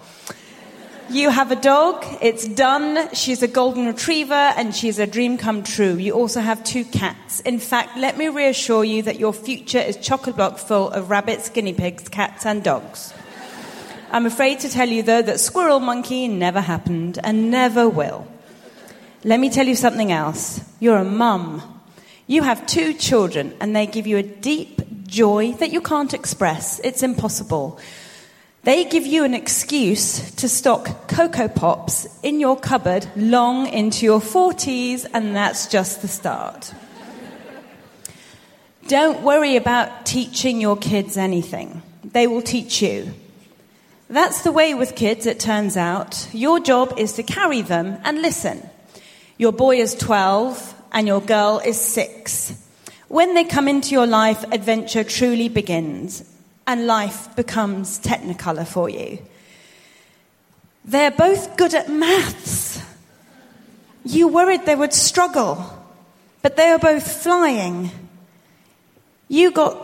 [1.11, 3.13] You have a dog, it's done.
[3.13, 5.97] She's a golden retriever and she's a dream come true.
[5.97, 7.41] You also have two cats.
[7.41, 11.11] In fact, let me reassure you that your future is chock a block full of
[11.11, 13.13] rabbits, guinea pigs, cats, and dogs.
[14.13, 18.29] I'm afraid to tell you, though, that squirrel monkey never happened and never will.
[19.25, 20.61] Let me tell you something else.
[20.79, 21.83] You're a mum.
[22.29, 26.81] You have two children, and they give you a deep joy that you can't express.
[26.81, 27.79] It's impossible.
[28.65, 34.19] They give you an excuse to stock Coco Pops in your cupboard long into your
[34.19, 36.75] 40s, and that's just the start.
[38.89, 43.15] Don't worry about teaching your kids anything, they will teach you.
[44.11, 46.29] That's the way with kids, it turns out.
[46.33, 48.69] Your job is to carry them and listen.
[49.39, 52.66] Your boy is 12 and your girl is 6.
[53.09, 56.25] When they come into your life, adventure truly begins
[56.67, 59.19] and life becomes technicolor for you.
[60.85, 62.81] They're both good at maths.
[64.05, 65.65] You worried they would struggle,
[66.43, 67.91] but they are both flying.
[69.29, 69.77] You got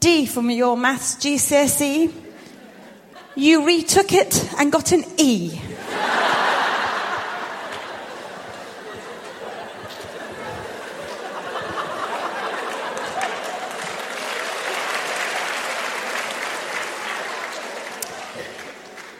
[0.00, 2.12] D from your maths GCSE.
[3.36, 5.60] You retook it and got an E.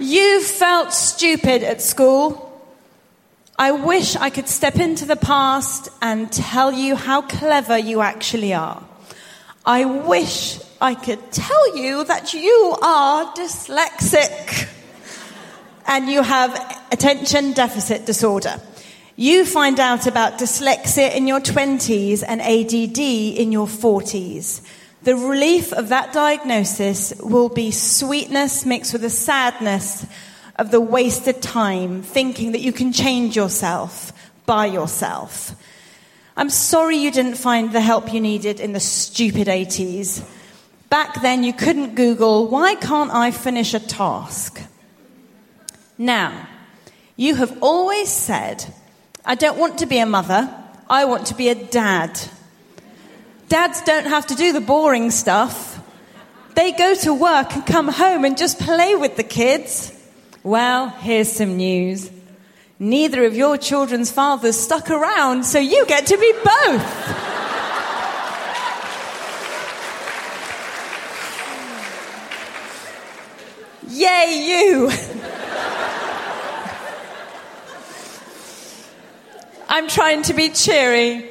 [0.05, 2.53] You felt stupid at school.
[3.59, 8.53] I wish I could step into the past and tell you how clever you actually
[8.53, 8.85] are.
[9.65, 14.69] I wish I could tell you that you are dyslexic
[15.87, 16.53] and you have
[16.93, 18.61] attention deficit disorder.
[19.17, 22.99] You find out about dyslexia in your 20s and ADD
[23.41, 24.61] in your 40s.
[25.05, 30.07] The relief of that diagnosis will be sweetness mixed with the sadness
[30.57, 34.13] of the wasted time thinking that you can change yourself
[34.47, 35.55] by yourself.
[36.39, 40.27] I'm sorry you didn't find the help you needed in the stupid 80s.
[40.89, 44.59] Back then, you couldn't Google, why can't I finish a task?
[45.99, 46.49] Now,
[47.15, 48.65] you have always said,
[49.23, 50.49] I don't want to be a mother,
[50.89, 52.19] I want to be a dad.
[53.49, 55.81] Dads don't have to do the boring stuff.
[56.55, 59.93] They go to work and come home and just play with the kids.
[60.43, 62.11] Well, here's some news.
[62.79, 67.31] Neither of your children's fathers stuck around, so you get to be both.
[73.91, 74.91] Yay, you!
[79.69, 81.31] I'm trying to be cheery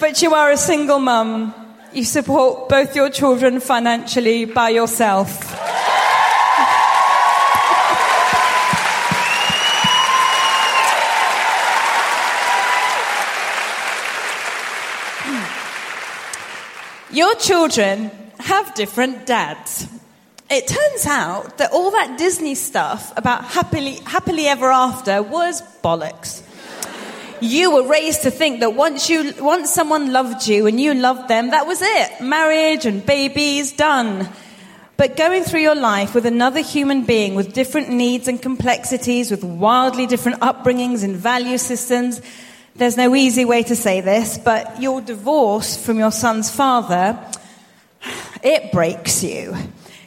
[0.00, 1.54] but you are a single mum.
[1.92, 5.28] You support both your children financially by yourself.
[17.12, 19.86] Your children have different dads.
[20.48, 26.42] It turns out that all that Disney stuff about happily, happily ever after was bollocks
[27.40, 31.28] you were raised to think that once you, once someone loved you and you loved
[31.28, 32.20] them, that was it.
[32.20, 34.28] Marriage and babies, done.
[34.96, 39.42] But going through your life with another human being with different needs and complexities, with
[39.42, 42.20] wildly different upbringings and value systems,
[42.76, 47.18] there's no easy way to say this, but your divorce from your son's father,
[48.42, 49.56] it breaks you.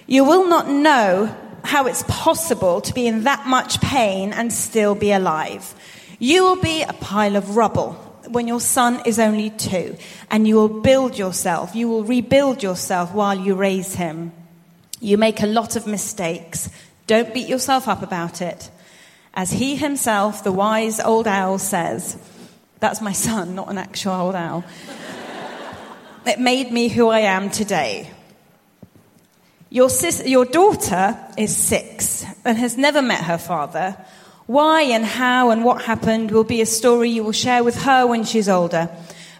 [0.07, 4.95] You will not know how it's possible to be in that much pain and still
[4.95, 5.73] be alive.
[6.19, 7.93] You will be a pile of rubble
[8.27, 9.97] when your son is only two,
[10.31, 14.31] and you will build yourself, you will rebuild yourself while you raise him.
[14.99, 16.69] You make a lot of mistakes.
[17.07, 18.69] Don't beat yourself up about it.
[19.33, 22.17] As he himself, the wise old owl, says,
[22.79, 24.63] that's my son, not an actual old owl.
[26.25, 28.09] it made me who I am today.
[29.69, 33.97] Your, sis- your daughter is six and has never met her father.
[34.45, 38.05] Why and how and what happened will be a story you will share with her
[38.05, 38.89] when she's older.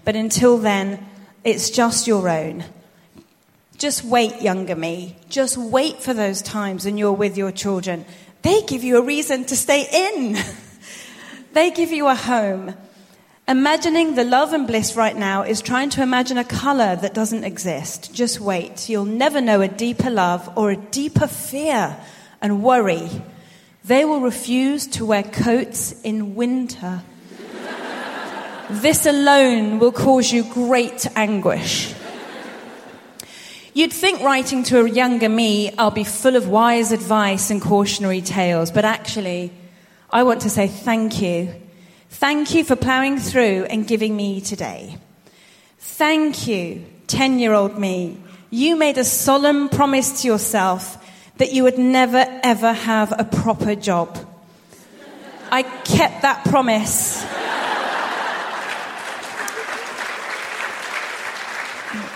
[0.06, 1.06] But until then,
[1.43, 2.64] it's just your own.
[3.78, 5.18] Just wait, younger me.
[5.30, 8.06] Just wait for those times when you're with your children.
[8.43, 10.38] They give you a reason to stay in.
[11.54, 12.74] they give you a home.
[13.45, 17.43] Imagining the love and bliss right now is trying to imagine a color that doesn't
[17.43, 18.14] exist.
[18.14, 18.88] Just wait.
[18.88, 21.97] You'll never know a deeper love or a deeper fear
[22.41, 23.10] and worry.
[23.86, 27.02] They will refuse to wear coats in winter.
[28.70, 31.94] this alone will cause you great anguish.
[33.74, 38.22] You'd think writing to a younger me, I'll be full of wise advice and cautionary
[38.22, 39.52] tales, but actually,
[40.10, 41.54] I want to say thank you.
[42.10, 44.98] Thank you for ploughing through and giving me today.
[45.80, 48.18] Thank you, 10 year old me.
[48.50, 50.98] You made a solemn promise to yourself
[51.38, 54.18] that you would never ever have a proper job.
[55.52, 57.24] I kept that promise.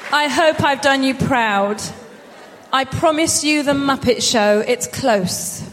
[0.09, 1.81] I hope I've done you proud.
[2.71, 5.63] I promise you the Muppet Show, it's close.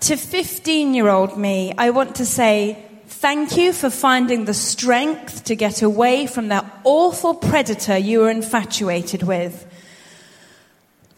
[0.00, 5.44] To 15 year old me, I want to say thank you for finding the strength
[5.44, 9.66] to get away from that awful predator you were infatuated with.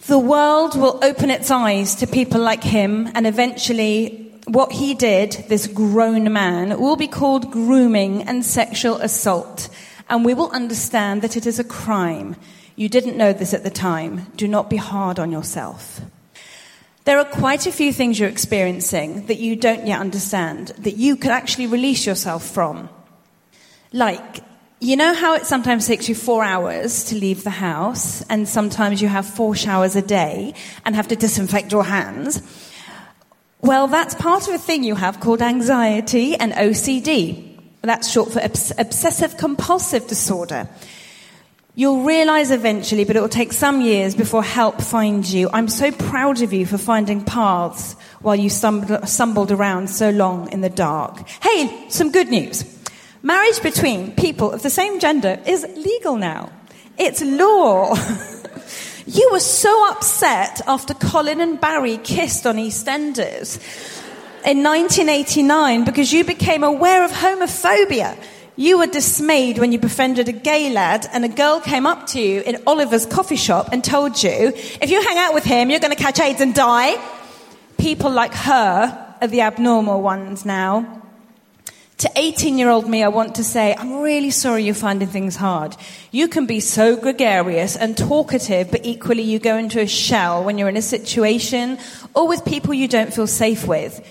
[0.07, 5.33] The world will open its eyes to people like him, and eventually, what he did,
[5.49, 9.69] this grown man, will be called grooming and sexual assault,
[10.09, 12.37] and we will understand that it is a crime.
[12.77, 14.31] You didn't know this at the time.
[14.37, 16.01] Do not be hard on yourself.
[17.05, 21.17] There are quite a few things you're experiencing that you don't yet understand, that you
[21.17, 22.89] could actually release yourself from.
[23.93, 24.37] Like
[24.81, 29.01] you know how it sometimes takes you four hours to leave the house, and sometimes
[29.01, 30.55] you have four showers a day
[30.85, 32.43] and have to disinfect your hands?
[33.63, 37.59] Well, that's part of a thing you have called anxiety and OCD.
[37.83, 40.69] That's short for obs- obsessive compulsive disorder.
[41.75, 45.49] You'll realize eventually, but it will take some years before help finds you.
[45.53, 50.53] I'm so proud of you for finding paths while you stumbled, stumbled around so long
[50.53, 51.29] in the dark.
[51.43, 52.76] Hey, some good news.
[53.27, 56.53] Marriage between people of the same gender is legal now.
[56.97, 57.97] It's law.
[59.07, 63.59] you were so upset after Colin and Barry kissed on EastEnders
[64.47, 68.17] in 1989 because you became aware of homophobia.
[68.55, 72.21] You were dismayed when you befriended a gay lad and a girl came up to
[72.21, 75.81] you in Oliver's coffee shop and told you, if you hang out with him, you're
[75.81, 76.95] going to catch AIDS and die.
[77.77, 81.03] People like her are the abnormal ones now.
[81.99, 85.35] To 18 year old me, I want to say, I'm really sorry you're finding things
[85.35, 85.75] hard.
[86.11, 90.59] You can be so gregarious and talkative, but equally you go into a shell when
[90.59, 91.79] you're in a situation
[92.13, 94.07] or with people you don't feel safe with.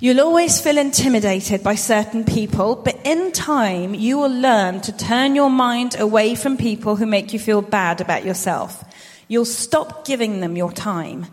[0.00, 5.36] You'll always feel intimidated by certain people, but in time you will learn to turn
[5.36, 8.82] your mind away from people who make you feel bad about yourself.
[9.28, 11.26] You'll stop giving them your time.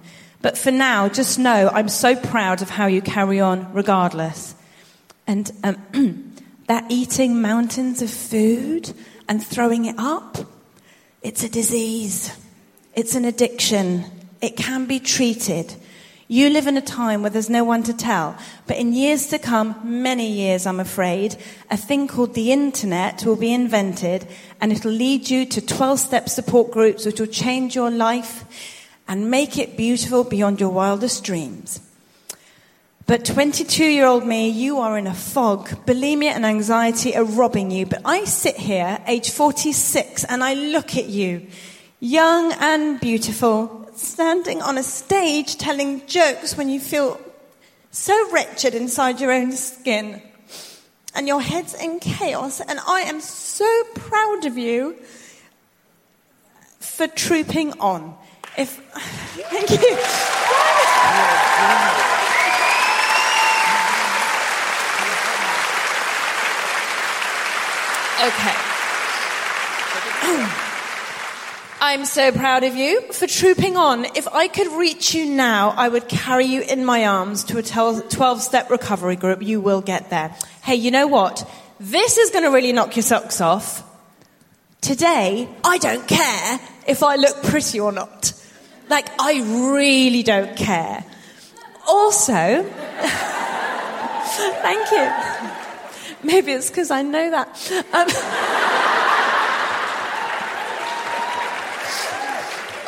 [0.44, 4.54] But for now, just know I'm so proud of how you carry on regardless.
[5.28, 6.34] And um,
[6.68, 8.94] that eating mountains of food
[9.28, 10.38] and throwing it up,
[11.22, 12.36] it's a disease.
[12.94, 14.06] It's an addiction.
[14.42, 15.74] It can be treated.
[16.28, 18.36] You live in a time where there's no one to tell.
[18.66, 21.36] But in years to come, many years, I'm afraid,
[21.70, 24.28] a thing called the internet will be invented
[24.60, 28.44] and it'll lead you to 12 step support groups which will change your life
[29.08, 31.80] and make it beautiful beyond your wildest dreams.
[33.08, 35.68] But 22 year old me, you are in a fog.
[35.86, 37.86] Bulimia and anxiety are robbing you.
[37.86, 41.46] But I sit here, age 46, and I look at you,
[42.00, 47.22] young and beautiful, standing on a stage telling jokes when you feel
[47.92, 50.20] so wretched inside your own skin.
[51.14, 52.60] And your head's in chaos.
[52.60, 54.96] And I am so proud of you
[56.80, 58.18] for trooping on.
[58.58, 58.70] If,
[59.52, 59.96] thank you.
[68.24, 68.56] Okay.
[71.82, 74.06] I'm so proud of you for trooping on.
[74.16, 77.62] If I could reach you now, I would carry you in my arms to a
[77.62, 79.44] 12 step recovery group.
[79.44, 80.36] You will get there.
[80.64, 81.48] Hey, you know what?
[81.80, 83.84] This is going to really knock your socks off.
[84.82, 88.32] Today, I don't care if I look pretty or not.
[88.90, 89.42] Like, I
[89.76, 91.04] really don't care.
[91.88, 92.34] Also,
[94.64, 95.55] thank you.
[96.34, 97.48] Maybe it's because I know that.
[97.94, 98.08] Um,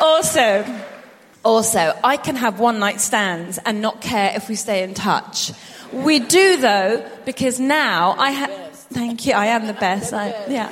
[0.00, 0.64] also,
[1.44, 5.52] also, I can have one night stands and not care if we stay in touch.
[5.92, 8.50] We do though, because now I have.
[8.90, 9.34] Thank you.
[9.34, 10.12] I am the best.
[10.12, 10.68] I, yeah.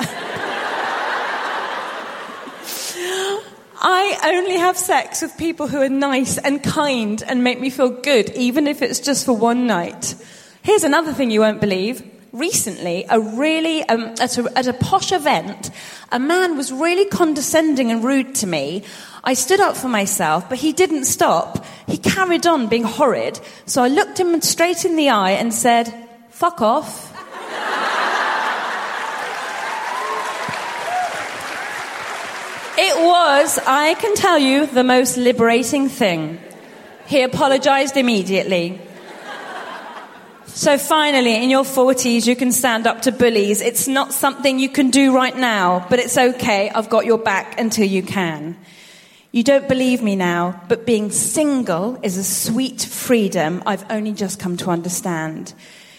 [3.79, 7.91] I only have sex with people who are nice and kind and make me feel
[7.91, 10.17] good, even if it's just for one night.
[10.63, 12.03] Here's another thing you won't believe.
[12.37, 15.71] Recently, a really, um, at, a, at a posh event,
[16.13, 18.83] a man was really condescending and rude to me.
[19.25, 21.65] I stood up for myself, but he didn't stop.
[21.87, 23.41] He carried on being horrid.
[23.65, 25.91] So I looked him straight in the eye and said,
[26.29, 27.11] fuck off.
[32.79, 36.39] It was, I can tell you, the most liberating thing.
[37.07, 38.86] He apologized immediately.
[40.57, 43.61] So finally, in your 40s, you can stand up to bullies.
[43.61, 46.71] It's not something you can do right now, but it's okay.
[46.71, 48.57] I've got your back until you can.
[49.33, 54.41] You don't believe me now, but being single is a sweet freedom I've only just
[54.41, 55.53] come to understand.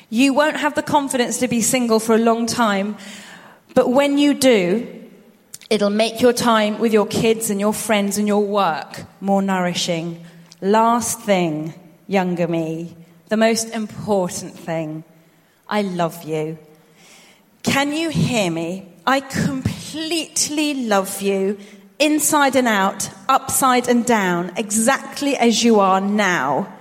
[0.09, 2.97] You won't have the confidence to be single for a long time,
[3.75, 4.93] but when you do,
[5.69, 10.23] It'll make your time with your kids and your friends and your work more nourishing.
[10.61, 11.73] Last thing,
[12.07, 12.95] younger me,
[13.29, 15.03] the most important thing.
[15.67, 16.57] I love you.
[17.63, 18.87] Can you hear me?
[19.05, 21.57] I completely love you,
[21.99, 26.73] inside and out, upside and down, exactly as you are now,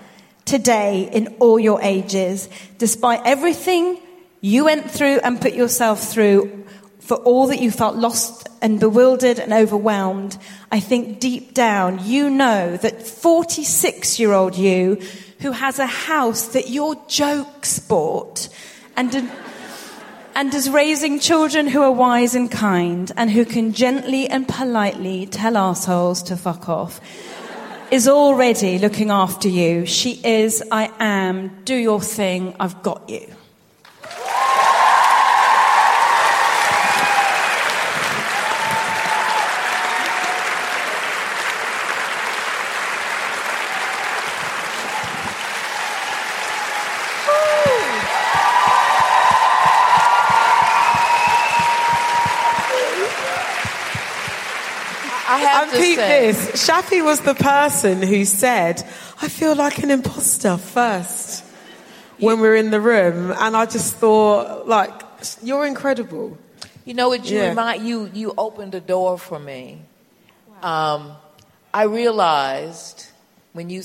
[0.44, 3.98] today, in all your ages, despite everything
[4.40, 6.64] you went through and put yourself through
[7.00, 10.38] for all that you felt lost and bewildered and overwhelmed,
[10.70, 15.00] I think deep down you know that 46 year old you
[15.40, 18.48] who has a house that your jokes bought
[18.96, 19.30] and,
[20.34, 25.26] and is raising children who are wise and kind and who can gently and politely
[25.26, 27.00] tell assholes to fuck off
[27.90, 29.86] is already looking after you.
[29.86, 33.26] She is, I am, do your thing, I've got you.
[55.64, 56.66] Repeat this.
[56.66, 58.82] Shappi was the person who said,
[59.22, 61.44] I feel like an imposter first
[62.18, 63.32] when we are in the room.
[63.38, 64.92] And I just thought, like,
[65.42, 66.36] you're incredible.
[66.84, 67.48] You know what you yeah.
[67.48, 69.82] remind you you opened the door for me.
[70.62, 71.16] Um,
[71.74, 73.06] I realized
[73.52, 73.82] when you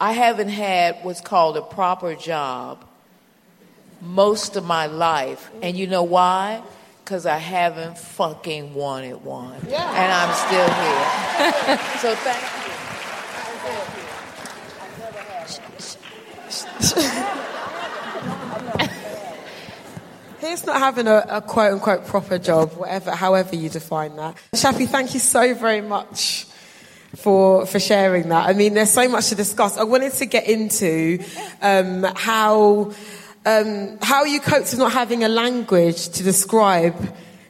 [0.00, 2.84] I haven't had what's called a proper job
[4.02, 5.50] most of my life.
[5.62, 6.62] And you know why?
[7.06, 9.54] Because I haven't fucking wanted one.
[9.68, 9.88] Yeah.
[9.94, 11.78] And I'm still here.
[12.00, 12.72] so thank you.
[20.40, 24.34] Here's not having a, a, quote unquote proper job, whatever, however you define that.
[24.52, 26.48] Shappi, thank you so very much
[27.14, 28.48] for for sharing that.
[28.48, 29.78] I mean, there's so much to discuss.
[29.78, 31.22] I wanted to get into
[31.62, 32.90] um, how
[33.46, 36.96] um, how you coped with not having a language to describe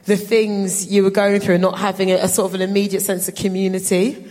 [0.05, 3.01] the things you were going through and not having a, a, sort of an immediate
[3.01, 4.25] sense of community.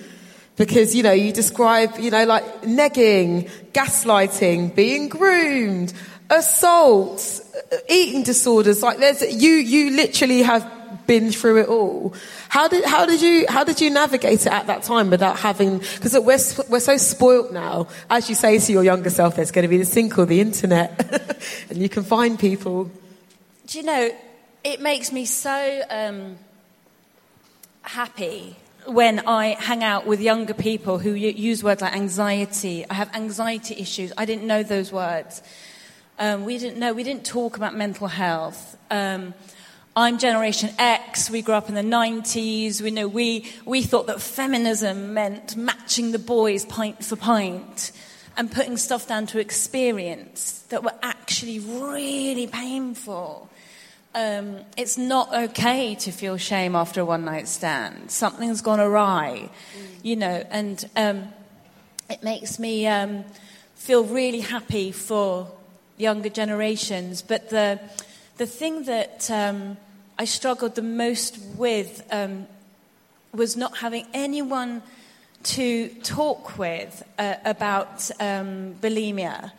[0.55, 5.93] Because, you know, you describe, you know, like negging, gaslighting, being groomed,
[6.31, 7.43] assaults,
[7.91, 8.83] eating disorders.
[8.83, 12.15] Like there's, you, you literally have been through it all.
[12.57, 15.77] How did, how did you, how did you navigate it at that time without having,
[15.77, 17.89] because we're, we're so spoilt now.
[18.09, 20.41] As you say to your younger self, there's going to be the sync or the
[20.41, 21.39] internet
[21.69, 22.91] and you can find people.
[23.67, 24.11] Do you know,
[24.65, 26.39] it makes me so um,
[27.83, 32.87] happy when I hang out with younger people who use words like anxiety.
[32.89, 34.15] I have anxiety issues.
[34.17, 35.43] I didn't know those words.
[36.19, 36.95] Um, we didn't know.
[36.95, 38.79] We didn't talk about mental health.
[38.91, 39.35] Um,
[39.99, 41.31] I'm Generation X.
[41.31, 42.83] We grew up in the 90s.
[42.83, 47.93] We know we, we thought that feminism meant matching the boys pint for pint
[48.37, 53.49] and putting stuff down to experience that were actually really painful.
[54.15, 58.11] um, it's not okay to feel shame after a one night stand.
[58.11, 59.49] Something's gone awry,
[60.03, 61.29] you know, and um,
[62.11, 63.25] it makes me um,
[63.77, 65.51] feel really happy for
[65.97, 67.23] younger generations.
[67.23, 67.81] But the,
[68.37, 69.79] the thing that um,
[70.19, 72.47] I struggled the most with um,
[73.35, 74.83] was not having anyone
[75.43, 79.53] to talk with uh, about um, bulimia.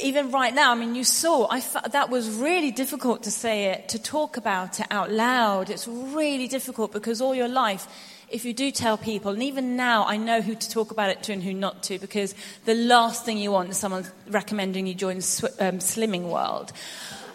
[0.00, 3.64] Even right now, I mean, you saw, I f- that was really difficult to say
[3.66, 5.68] it, to talk about it out loud.
[5.68, 7.88] It's really difficult because all your life,
[8.30, 11.24] if you do tell people, and even now I know who to talk about it
[11.24, 14.94] to and who not to, because the last thing you want is someone recommending you
[14.94, 16.72] join sw- um, Slimming World.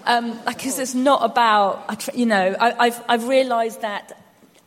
[0.06, 4.22] Um, because it's not about, you know, I, have I've realized that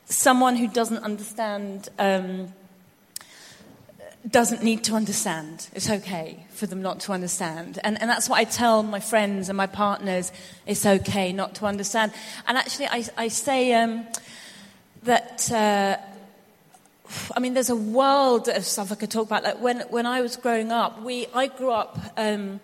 [0.07, 2.53] someone who doesn't understand um,
[4.29, 5.69] doesn't need to understand.
[5.75, 7.79] It's okay for them not to understand.
[7.85, 10.33] And, and that's what I tell my friends and my partners
[10.67, 12.13] it's okay not to understand.
[12.47, 14.07] And actually, I, I say um,
[15.05, 15.51] that.
[15.51, 15.97] Uh,
[17.35, 19.43] I mean, there's a world of stuff I could talk about.
[19.43, 22.61] Like when, when I was growing up, we, I grew up, um,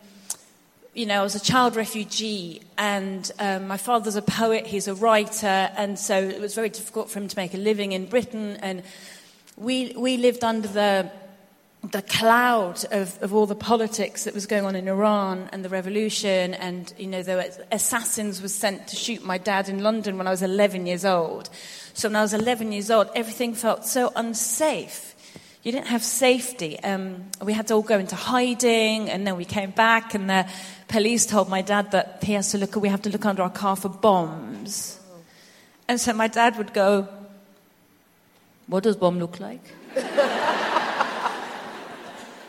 [0.95, 4.95] you know, I was a child refugee, and um, my father's a poet, he's a
[4.95, 8.57] writer, and so it was very difficult for him to make a living in Britain.
[8.63, 8.83] And
[9.57, 11.11] we, we lived under the
[11.93, 15.69] the cloud of, of all the politics that was going on in Iran and the
[15.69, 20.27] revolution, and you know, were assassins were sent to shoot my dad in London when
[20.27, 21.51] I was 11 years old.
[21.93, 25.14] So when I was 11 years old, everything felt so unsafe.
[25.65, 26.79] You didn't have safety.
[26.81, 30.47] Um, we had to all go into hiding, and then we came back, and the
[30.89, 32.77] police told my dad that he has to look.
[32.77, 35.01] We have to look under our car for bombs.
[35.89, 37.09] And so my dad would go,
[38.67, 39.63] "What does bomb look like?"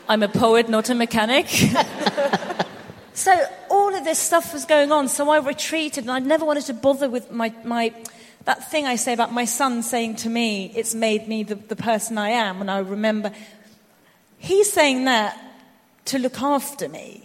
[0.08, 1.48] I'm a poet, not a mechanic.
[3.14, 3.32] so
[3.70, 5.08] all of this stuff was going on.
[5.08, 7.94] So I retreated, and I never wanted to bother with my, my
[8.46, 11.76] that thing I say about my son saying to me, "It's made me the, the
[11.76, 13.32] person I am." And I remember
[14.38, 15.38] he's saying that
[16.06, 17.22] to look after me.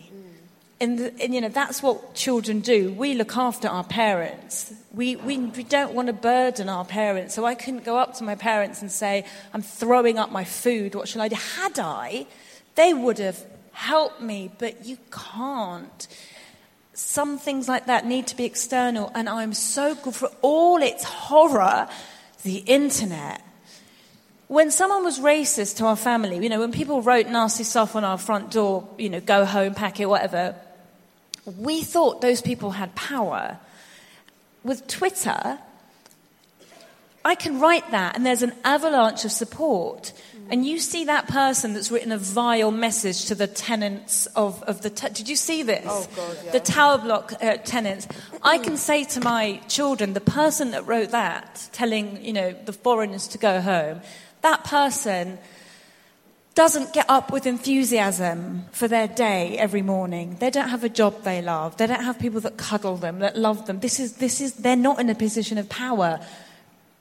[0.80, 2.92] And, and, you know that's what children do.
[2.92, 4.74] We look after our parents.
[4.92, 7.36] We, we, we don't want to burden our parents.
[7.36, 10.96] So I couldn't go up to my parents and say, "I'm throwing up my food.
[10.96, 12.26] What shall I do?" Had I,
[12.74, 16.08] they would have helped me, but you can't.
[16.94, 21.04] Some things like that need to be external, and I'm so good for all its
[21.04, 21.88] horror,
[22.44, 23.42] the internet.
[24.48, 28.04] When someone was racist to our family, you know, when people wrote nasty stuff on
[28.04, 30.56] our front door, you know, go home, pack it, whatever,
[31.58, 33.58] we thought those people had power.
[34.64, 35.58] With Twitter,
[37.24, 40.12] I can write that, and there's an avalanche of support
[40.52, 44.82] and you see that person that's written a vile message to the tenants of, of
[44.82, 44.90] the.
[44.90, 45.86] Did you see this?
[45.88, 46.52] Oh, God, yeah.
[46.52, 48.06] The tower block uh, tenants.
[48.44, 52.74] I can say to my children, the person that wrote that, telling, you know, the
[52.74, 54.02] foreigners to go home,
[54.42, 55.40] that person
[56.54, 60.36] doesn't get up with enthusiasm for their day every morning.
[60.42, 61.78] They don't have a job they love.
[61.78, 63.80] They don't have people that cuddle them, that love them.
[63.80, 66.20] This is, this is, they're not in a position of power.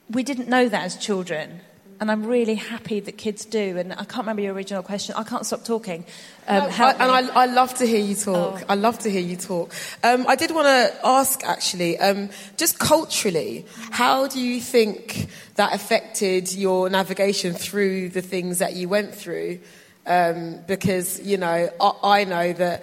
[0.08, 1.62] We didn't know that as children
[2.00, 3.76] and I'm really happy that kids do.
[3.76, 5.14] And I can't remember your original question.
[5.18, 6.06] I can't stop talking.
[6.48, 8.62] Um, no, I, and I, I, love to hear you talk.
[8.62, 8.64] Oh.
[8.70, 9.74] I love to hear you talk.
[10.02, 15.74] Um, I did want to ask, actually, um, just culturally, how do you think that
[15.74, 19.60] affected your navigation through the things that you went through?
[20.06, 22.82] Um, because you know, I, I know that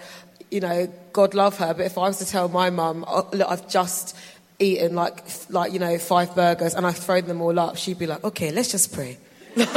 [0.52, 3.50] you know God love her, but if I was to tell my mum, oh, look,
[3.50, 4.16] I've just
[4.58, 8.06] eaten like, like you know, five burgers and I thrown them all up, she'd be
[8.06, 9.18] like, okay, let's just pray.
[9.56, 9.68] do, do,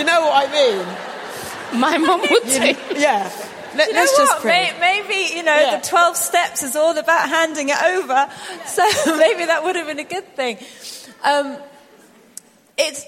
[0.00, 1.80] you know what I mean?
[1.80, 2.76] My mum would say.
[2.96, 3.30] Yeah.
[3.74, 4.72] Let, us just pray.
[4.80, 5.78] Maybe, you know, yeah.
[5.78, 8.28] the 12 steps is all about handing it over.
[8.66, 8.82] So
[9.16, 10.58] maybe that would have been a good thing.
[11.22, 11.56] Um,
[12.76, 13.04] it's.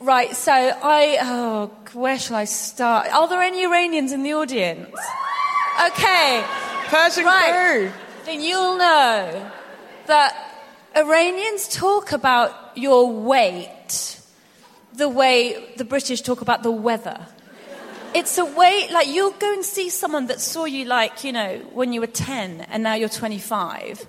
[0.00, 1.18] Right, so I.
[1.22, 3.12] Oh, where shall I start?
[3.12, 4.94] Are there any Iranians in the audience?
[5.86, 6.44] Okay.
[6.88, 7.90] Persian right.
[7.90, 7.92] crew
[8.28, 9.50] then you'll know
[10.06, 10.54] that
[10.94, 14.20] Iranians talk about your weight
[14.94, 17.26] the way the British talk about the weather.
[18.14, 21.58] It's a way, like, you'll go and see someone that saw you, like, you know,
[21.72, 24.06] when you were 10 and now you're 25,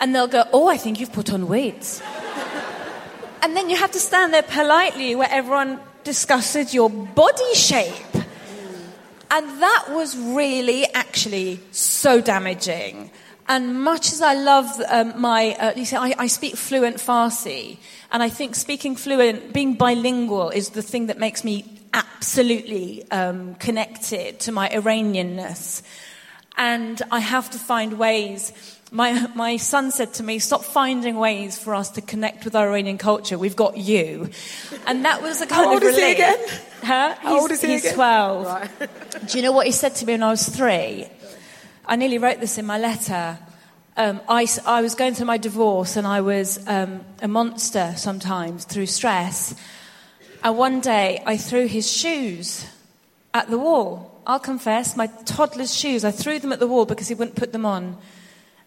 [0.00, 2.02] and they'll go, Oh, I think you've put on weight.
[3.42, 7.94] and then you have to stand there politely where everyone discusses your body shape.
[9.30, 13.10] And that was really, actually, so damaging.
[13.48, 17.78] And much as I love um, my, uh, you see, I, I, speak fluent Farsi,
[18.12, 23.54] and I think speaking fluent, being bilingual, is the thing that makes me absolutely um,
[23.54, 25.82] connected to my Iranianness.
[26.58, 28.52] and I have to find ways.
[28.90, 32.68] My, my son said to me, Stop finding ways for us to connect with our
[32.68, 33.38] Iranian culture.
[33.38, 34.28] We've got you.
[34.86, 36.38] And that was a kind How old of is he again?
[36.82, 37.14] Huh?
[37.14, 37.94] How he's, old is he He's again?
[37.94, 38.72] 12.
[39.26, 41.06] Do you know what he said to me when I was three?
[41.90, 43.38] I nearly wrote this in my letter.
[43.96, 48.66] Um, I, I was going through my divorce and I was um, a monster sometimes
[48.66, 49.54] through stress.
[50.44, 52.66] And one day I threw his shoes
[53.32, 54.20] at the wall.
[54.26, 57.52] I'll confess, my toddler's shoes, I threw them at the wall because he wouldn't put
[57.52, 57.96] them on.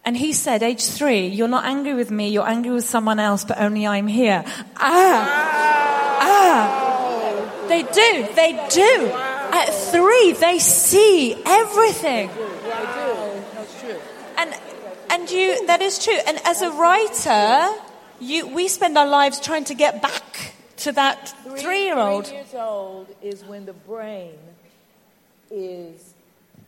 [0.04, 3.44] And he said, age three, you're not angry with me, you're angry with someone else,
[3.44, 4.42] but only I'm here.
[4.76, 6.18] Ah!
[6.20, 7.66] Ah!
[7.68, 9.12] They do, they do.
[9.52, 12.30] At three, they see everything.
[15.12, 16.18] And, you, that is true.
[16.26, 17.68] And as a writer,
[18.20, 22.26] you, we spend our lives trying to get back to that three year old.
[22.26, 24.38] Three years old is when the brain
[25.50, 26.14] is.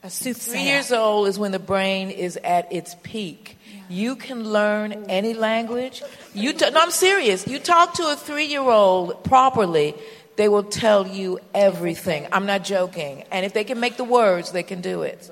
[0.03, 0.53] A soothsayer.
[0.53, 3.57] Three years old is when the brain is at its peak.
[3.89, 6.03] You can learn any language.
[6.35, 7.47] You t- no, I'm serious.
[7.47, 9.95] You talk to a three-year-old properly,
[10.37, 12.27] they will tell you everything.
[12.33, 13.25] I'm not joking.
[13.31, 15.31] And if they can make the words, they can do it.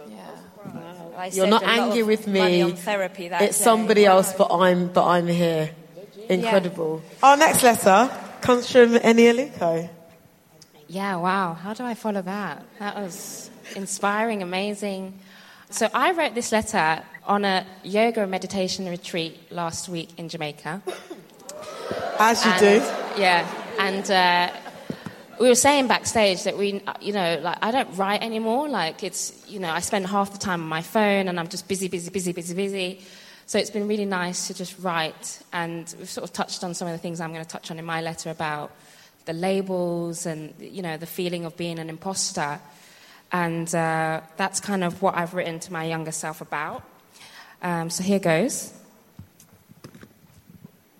[1.16, 2.72] I You're not angry with me.
[2.72, 3.64] therapy that It's day.
[3.64, 5.70] somebody else, but I'm but I'm here.
[6.28, 7.02] Incredible.
[7.22, 8.10] Our next letter
[8.40, 9.88] comes from Eni Aluko.
[10.88, 11.54] Yeah, wow.
[11.54, 12.64] How do I follow that?
[12.78, 15.18] That was inspiring, amazing.
[15.70, 20.82] So I wrote this letter on a yoga and meditation retreat last week in Jamaica.
[22.18, 23.20] As you and, do.
[23.20, 23.46] Yeah,
[23.78, 24.61] and uh,
[25.40, 28.68] we were saying backstage that we, you know, like I don't write anymore.
[28.68, 31.68] Like it's, you know, I spend half the time on my phone and I'm just
[31.68, 33.00] busy, busy, busy, busy, busy.
[33.46, 36.88] So it's been really nice to just write, and we've sort of touched on some
[36.88, 38.70] of the things I'm going to touch on in my letter about
[39.24, 42.60] the labels and you know the feeling of being an imposter,
[43.30, 46.82] and uh, that's kind of what I've written to my younger self about.
[47.62, 48.72] Um, so here goes.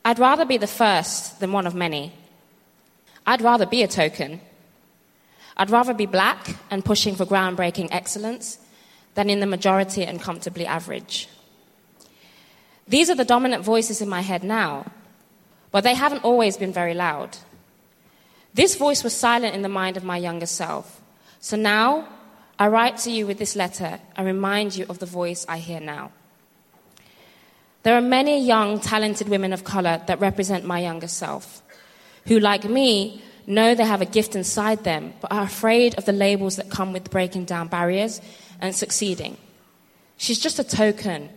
[0.04, 2.12] I'd rather be the first than one of many.
[3.26, 4.40] I'd rather be a token.
[5.56, 8.58] I'd rather be black and pushing for groundbreaking excellence
[9.14, 11.28] than in the majority and comfortably average.
[12.88, 14.86] These are the dominant voices in my head now,
[15.70, 17.38] but they haven't always been very loud.
[18.54, 21.00] This voice was silent in the mind of my younger self.
[21.40, 22.08] So now
[22.58, 25.80] I write to you with this letter and remind you of the voice I hear
[25.80, 26.12] now.
[27.82, 31.61] There are many young, talented women of color that represent my younger self,
[32.26, 36.12] who, like me, know they have a gift inside them, but are afraid of the
[36.12, 38.20] labels that come with breaking down barriers
[38.60, 39.36] and succeeding.
[40.16, 41.28] She's just a token.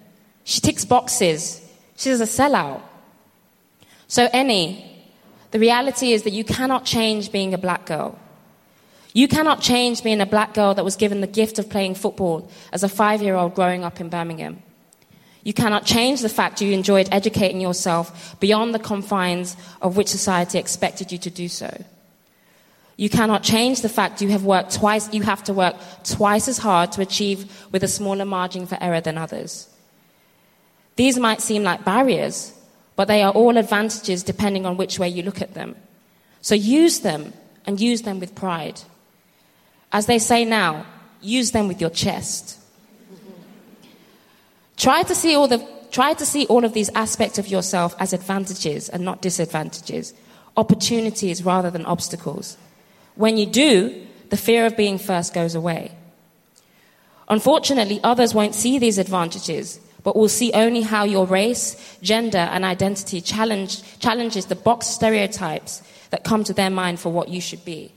[0.43, 1.61] She ticks boxes.
[1.97, 2.81] She's a sellout.
[4.07, 4.85] So, Eni,
[5.51, 8.19] the reality is that you cannot change being a black girl.
[9.13, 12.49] You cannot change being a black girl that was given the gift of playing football
[12.73, 14.61] as a five year old growing up in Birmingham.
[15.45, 20.57] You cannot change the fact you enjoyed educating yourself beyond the confines of which society
[20.57, 21.71] expected you to do so.
[22.97, 26.57] You cannot change the fact you have worked twice, you have to work twice as
[26.57, 29.69] hard to achieve with a smaller margin for error than others.
[30.95, 32.51] These might seem like barriers,
[32.95, 35.75] but they are all advantages depending on which way you look at them.
[36.41, 37.33] So use them
[37.67, 38.81] and use them with pride.
[39.91, 40.87] As they say now,
[41.21, 42.59] use them with your chest.
[44.77, 48.11] Try to see all the try to see all of these aspects of yourself as
[48.11, 50.13] advantages and not disadvantages,
[50.57, 52.57] opportunities rather than obstacles.
[53.15, 55.91] When you do, the fear of being first goes away.
[57.29, 62.65] Unfortunately, others won't see these advantages, but will see only how your race, gender, and
[62.65, 67.63] identity challenge, challenges the box stereotypes that come to their mind for what you should
[67.63, 67.91] be.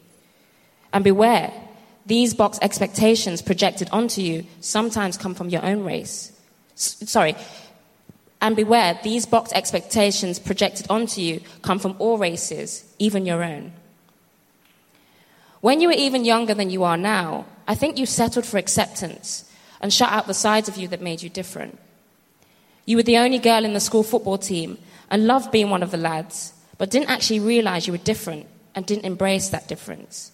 [0.93, 1.53] And beware,
[2.07, 6.33] these box expectations projected onto you sometimes come from your own race.
[6.79, 7.35] Sorry.
[8.41, 13.72] And beware, these box expectations projected onto you come from all races, even your own.
[15.61, 19.45] When you were even younger than you are now, I think you settled for acceptance
[19.81, 21.79] and shut out the sides of you that made you different.
[22.87, 24.79] You were the only girl in the school football team
[25.11, 28.87] and loved being one of the lads, but didn't actually realize you were different and
[28.87, 30.31] didn't embrace that difference.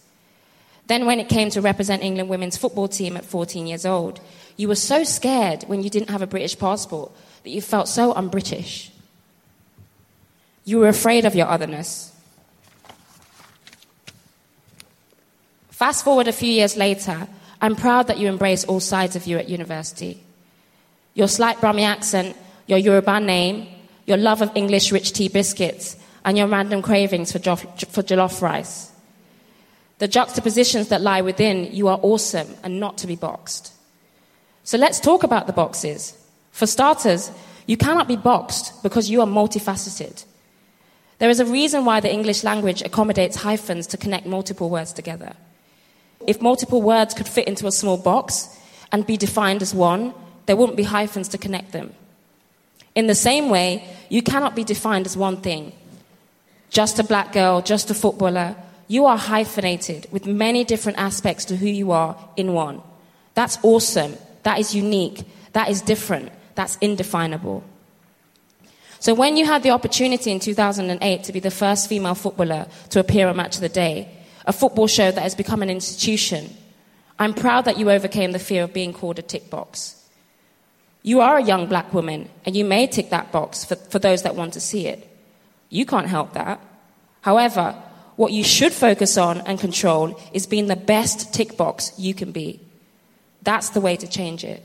[0.87, 4.19] Then, when it came to represent England women's football team at 14 years old,
[4.57, 7.11] you were so scared when you didn't have a British passport
[7.43, 8.91] that you felt so un British.
[10.63, 12.11] You were afraid of your otherness.
[15.69, 17.27] Fast forward a few years later,
[17.61, 20.23] I'm proud that you embrace all sides of you at university.
[21.13, 22.35] Your slight Brummie accent,
[22.65, 23.67] your Yoruba name,
[24.05, 28.41] your love of English rich tea biscuits, and your random cravings for, joff, for jollof
[28.41, 28.91] rice.
[29.99, 33.74] The juxtapositions that lie within, you are awesome and not to be boxed.
[34.65, 36.17] So let's talk about the boxes.
[36.51, 37.31] For starters,
[37.67, 40.25] you cannot be boxed because you are multifaceted.
[41.19, 45.33] There is a reason why the English language accommodates hyphens to connect multiple words together.
[46.27, 48.49] If multiple words could fit into a small box
[48.91, 50.15] and be defined as one,
[50.47, 51.93] there wouldn't be hyphens to connect them.
[52.95, 55.73] In the same way, you cannot be defined as one thing.
[56.71, 58.55] Just a black girl, just a footballer.
[58.87, 62.81] You are hyphenated with many different aspects to who you are in one.
[63.35, 64.15] That's awesome.
[64.45, 65.23] That is unique.
[65.53, 66.31] That is different.
[66.53, 67.63] That's indefinable.
[68.99, 72.99] So when you had the opportunity in 2008 to be the first female footballer to
[72.99, 74.07] appear on Match of the Day,
[74.45, 76.55] a football show that has become an institution,
[77.17, 79.95] I'm proud that you overcame the fear of being called a tick box.
[81.01, 84.21] You are a young black woman, and you may tick that box for, for those
[84.23, 85.09] that want to see it.
[85.69, 86.59] You can't help that.
[87.21, 87.75] However,
[88.15, 92.31] what you should focus on and control is being the best tick box you can
[92.31, 92.64] be.
[93.45, 94.61] That's the way to change it.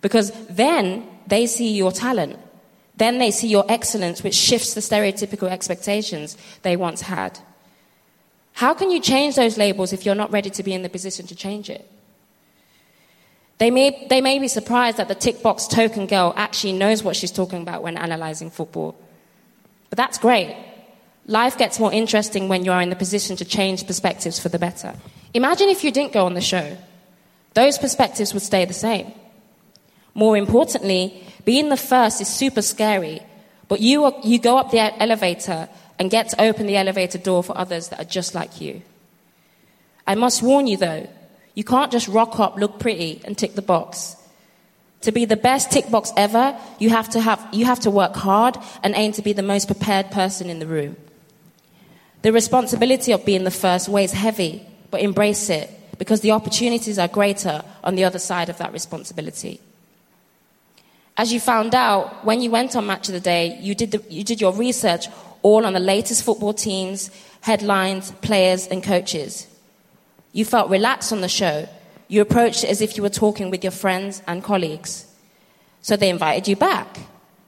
[0.00, 2.38] Because then they see your talent.
[2.96, 7.38] Then they see your excellence, which shifts the stereotypical expectations they once had.
[8.54, 11.26] How can you change those labels if you're not ready to be in the position
[11.26, 11.90] to change it?
[13.58, 17.16] They may, they may be surprised that the tick box token girl actually knows what
[17.16, 18.96] she's talking about when analyzing football.
[19.90, 20.56] But that's great.
[21.26, 24.58] Life gets more interesting when you are in the position to change perspectives for the
[24.58, 24.94] better.
[25.34, 26.76] Imagine if you didn't go on the show.
[27.56, 29.12] Those perspectives would stay the same.
[30.12, 33.22] More importantly, being the first is super scary,
[33.66, 35.66] but you, are, you go up the elevator
[35.98, 38.82] and get to open the elevator door for others that are just like you.
[40.06, 41.08] I must warn you though,
[41.54, 44.16] you can't just rock up, look pretty, and tick the box.
[45.00, 48.14] To be the best tick box ever, you have to, have, you have to work
[48.16, 50.94] hard and aim to be the most prepared person in the room.
[52.20, 57.08] The responsibility of being the first weighs heavy, but embrace it because the opportunities are
[57.08, 59.60] greater on the other side of that responsibility.
[61.16, 64.02] As you found out, when you went on Match of the Day, you did, the,
[64.10, 65.06] you did your research
[65.42, 69.46] all on the latest football teams, headlines, players, and coaches.
[70.32, 71.68] You felt relaxed on the show.
[72.08, 75.06] You approached it as if you were talking with your friends and colleagues.
[75.80, 76.98] So they invited you back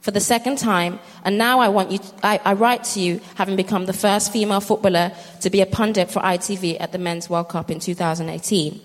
[0.01, 1.97] for the second time, and now I want you.
[1.97, 5.65] To, I, I write to you, having become the first female footballer to be a
[5.65, 8.81] pundit for ITV at the Men's World Cup in 2018.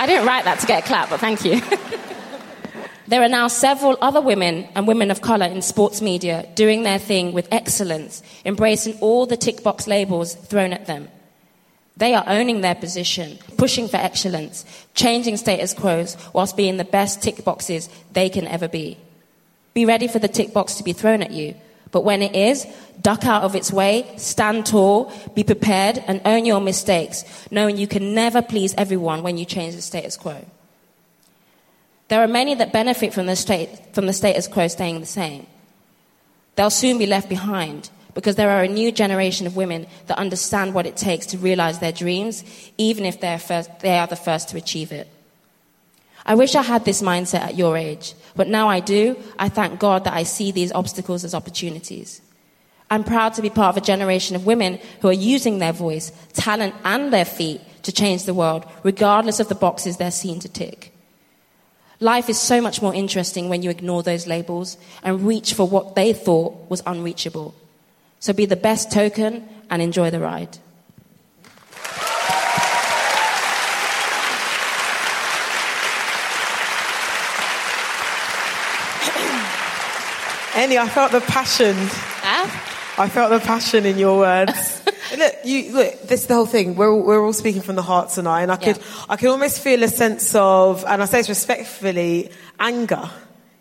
[0.00, 1.60] I didn't write that to get a clap, but thank you.
[3.08, 6.98] there are now several other women and women of colour in sports media doing their
[6.98, 11.08] thing with excellence, embracing all the tick box labels thrown at them.
[11.96, 14.64] They are owning their position, pushing for excellence,
[14.94, 18.96] changing status quos whilst being the best tick boxes they can ever be.
[19.74, 21.54] Be ready for the tick box to be thrown at you,
[21.92, 22.66] but when it is,
[23.00, 27.86] duck out of its way, stand tall, be prepared, and own your mistakes, knowing you
[27.86, 30.44] can never please everyone when you change the status quo.
[32.08, 35.46] There are many that benefit from the, state, from the status quo staying the same.
[36.56, 40.74] They'll soon be left behind because there are a new generation of women that understand
[40.74, 42.44] what it takes to realize their dreams,
[42.76, 45.08] even if first, they are the first to achieve it.
[46.26, 49.16] I wish I had this mindset at your age, but now I do.
[49.38, 52.20] I thank God that I see these obstacles as opportunities.
[52.90, 56.12] I'm proud to be part of a generation of women who are using their voice,
[56.34, 60.48] talent, and their feet to change the world, regardless of the boxes they're seen to
[60.50, 60.92] tick.
[62.00, 65.94] Life is so much more interesting when you ignore those labels and reach for what
[65.94, 67.54] they thought was unreachable.
[68.20, 70.58] So be the best token and enjoy the ride.
[80.56, 81.74] Annie, I felt the passion.
[82.22, 82.94] Ah?
[82.98, 84.82] I felt the passion in your words.
[85.16, 86.02] look, you look.
[86.02, 86.74] This is the whole thing.
[86.74, 89.04] We're all, we're all speaking from the heart tonight, and I could Yeah.
[89.08, 93.08] I could almost feel a sense of, and I say this respectfully, anger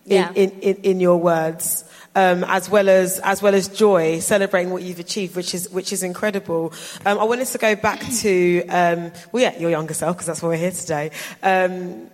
[0.06, 0.32] in Yeah.
[0.34, 1.84] in, in, in your words.
[2.20, 5.94] Um, as well as as well as joy, celebrating what you've achieved, which is which
[5.94, 6.74] is incredible.
[7.06, 10.42] Um, I wanted to go back to um, well, yeah, your younger self, because that's
[10.42, 11.12] why we're here today.
[11.42, 12.10] Um,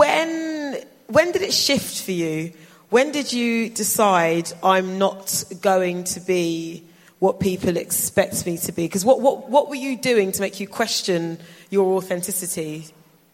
[0.00, 2.52] when when did it shift for you?
[2.90, 6.84] When did you decide I'm not going to be
[7.18, 8.84] what people expect me to be?
[8.84, 11.38] Because what, what, what were you doing to make you question
[11.70, 12.86] your authenticity?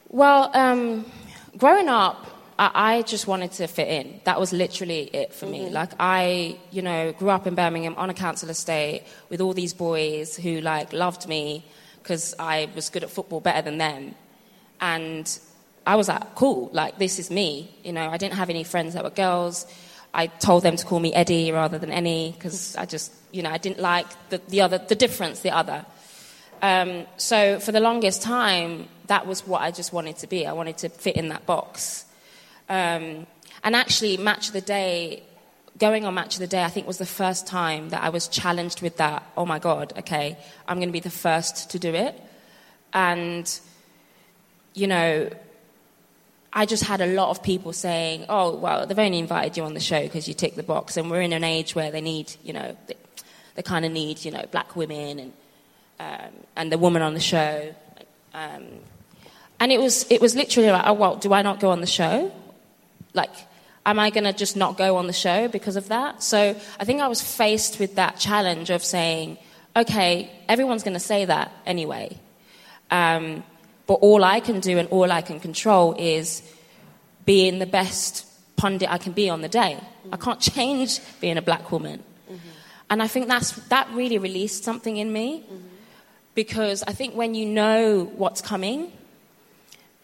[0.09, 1.05] Well, um,
[1.57, 2.27] growing up,
[2.59, 4.21] I, I just wanted to fit in.
[4.25, 5.71] That was literally it for me.
[5.71, 9.75] Like I, you know, grew up in Birmingham on a council estate with all these
[9.75, 11.65] boys who like loved me
[12.03, 14.15] because I was good at football better than them,
[14.81, 15.39] and
[15.87, 17.75] I was like, cool, like this is me.
[17.83, 19.67] You know, I didn't have any friends that were girls.
[20.13, 23.51] I told them to call me Eddie rather than Annie because I just, you know,
[23.51, 25.85] I didn't like the, the other, the difference, the other.
[26.63, 30.47] Um, so for the longest time, that was what I just wanted to be.
[30.47, 32.05] I wanted to fit in that box.
[32.69, 33.27] Um,
[33.63, 35.23] and actually, Match of the Day,
[35.79, 38.29] going on Match of the Day, I think was the first time that I was
[38.29, 39.23] challenged with that.
[39.37, 40.37] Oh my God, okay,
[40.69, 42.21] I'm going to be the first to do it.
[42.93, 43.61] And,
[44.75, 45.31] you know,
[46.53, 49.75] I just had a lot of people saying, oh, well, they've only invited you on
[49.75, 50.97] the show because you tick the box.
[50.97, 52.97] And we're in an age where they need, you know, they,
[53.57, 55.33] they kind of need, you know, black women and,
[55.99, 57.75] um, and the woman on the show.
[58.33, 58.63] Um,
[59.59, 61.89] and it was, it was literally like, oh, well, do I not go on the
[61.89, 62.33] show?
[63.15, 63.31] Like,
[63.87, 66.23] am I going to just not go on the show because of that?
[66.23, 69.39] So I think I was faced with that challenge of saying,
[69.77, 72.19] okay, everyone's going to say that anyway.
[72.91, 73.45] Um,
[73.87, 76.43] but all I can do and all I can control is
[77.25, 79.77] being the best pundit I can be on the day.
[79.79, 80.15] Mm-hmm.
[80.15, 82.03] I can't change being a black woman.
[82.31, 82.49] Mm-hmm.
[82.91, 85.67] And I think that's, that really released something in me mm-hmm.
[86.35, 88.93] because I think when you know what's coming,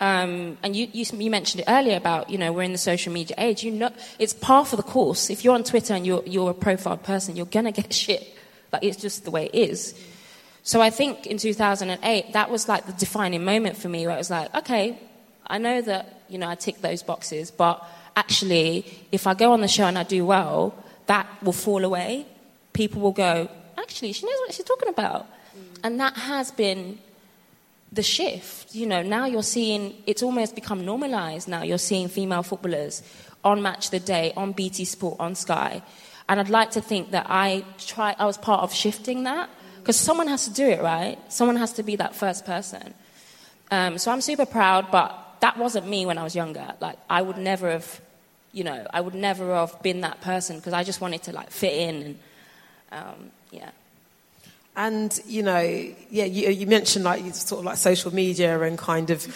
[0.01, 3.13] um, and you, you, you, mentioned it earlier about, you know, we're in the social
[3.13, 3.63] media age.
[3.63, 5.29] You know, it's par for the course.
[5.29, 8.35] If you're on Twitter and you're, you're a profiled person, you're going to get shit.
[8.73, 9.95] Like, it's just the way it is.
[10.63, 14.19] So I think in 2008, that was like the defining moment for me where it
[14.19, 14.99] was like, okay,
[15.47, 17.85] I know that, you know, I tick those boxes, but
[18.17, 20.75] actually, if I go on the show and I do well,
[21.07, 22.27] that will fall away.
[22.73, 25.27] People will go, actually, she knows what she's talking about.
[25.27, 25.79] Mm.
[25.85, 26.99] And that has been
[27.93, 28.75] the shift.
[28.75, 31.63] You know, now you're seeing, it's almost become normalized now.
[31.63, 33.03] You're seeing female footballers
[33.45, 35.83] on Match the Day, on BT Sport, on Sky.
[36.29, 39.97] And I'd like to think that I try, I was part of shifting that because
[39.97, 41.19] someone has to do it, right?
[41.33, 42.95] Someone has to be that first person.
[43.71, 46.75] Um, so I'm super proud, but that wasn't me when I was younger.
[46.81, 48.01] Like, I would never have,
[48.53, 51.51] you know, I would never have been that person because I just wanted to, like,
[51.51, 52.19] fit in and,
[52.93, 53.71] um, yeah.
[54.81, 59.11] And you know, yeah, you, you, mentioned like sort of like social media and kind
[59.11, 59.27] of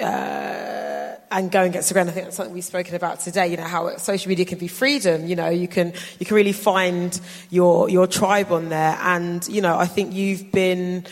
[0.00, 2.08] uh, and going against the grain.
[2.08, 3.48] I think that's something we've spoken about today.
[3.48, 5.26] You know how social media can be freedom.
[5.26, 8.96] You know, you can you can really find your your tribe on there.
[9.02, 11.04] And you know, I think you've been.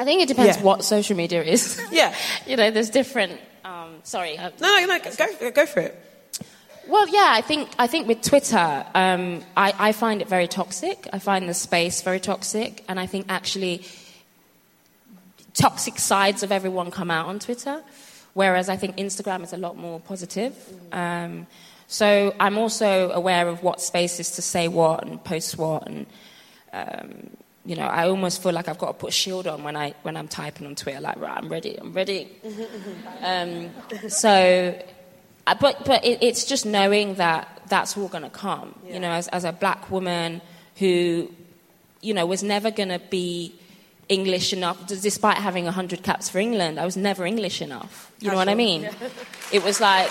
[0.00, 0.64] I think it depends yeah.
[0.64, 1.80] what social media is.
[1.92, 2.12] Yeah,
[2.48, 3.40] you know, there's different.
[3.64, 4.36] Um, sorry.
[4.38, 6.02] No, no, no, go go for it.
[6.88, 11.08] Well, yeah, I think I think with Twitter, um, I, I find it very toxic.
[11.12, 13.82] I find the space very toxic, and I think actually
[15.54, 17.82] toxic sides of everyone come out on Twitter,
[18.34, 20.54] whereas I think Instagram is a lot more positive.
[20.92, 21.48] Um,
[21.88, 26.06] so I'm also aware of what spaces to say what and post what, and
[26.72, 27.30] um,
[27.64, 29.94] you know, I almost feel like I've got to put a shield on when I
[30.02, 32.28] when I'm typing on Twitter, like right, I'm ready, I'm ready.
[33.22, 33.70] Um,
[34.08, 34.78] so
[35.54, 38.74] but but it, it's just knowing that that's all going to come.
[38.86, 38.94] Yeah.
[38.94, 40.40] You know, as, as a black woman
[40.76, 41.30] who,
[42.00, 43.54] you know, was never going to be
[44.08, 48.12] English enough, despite having 100 caps for England, I was never English enough.
[48.20, 48.82] You know what I mean?
[48.82, 48.92] Yeah.
[49.52, 50.08] It was like,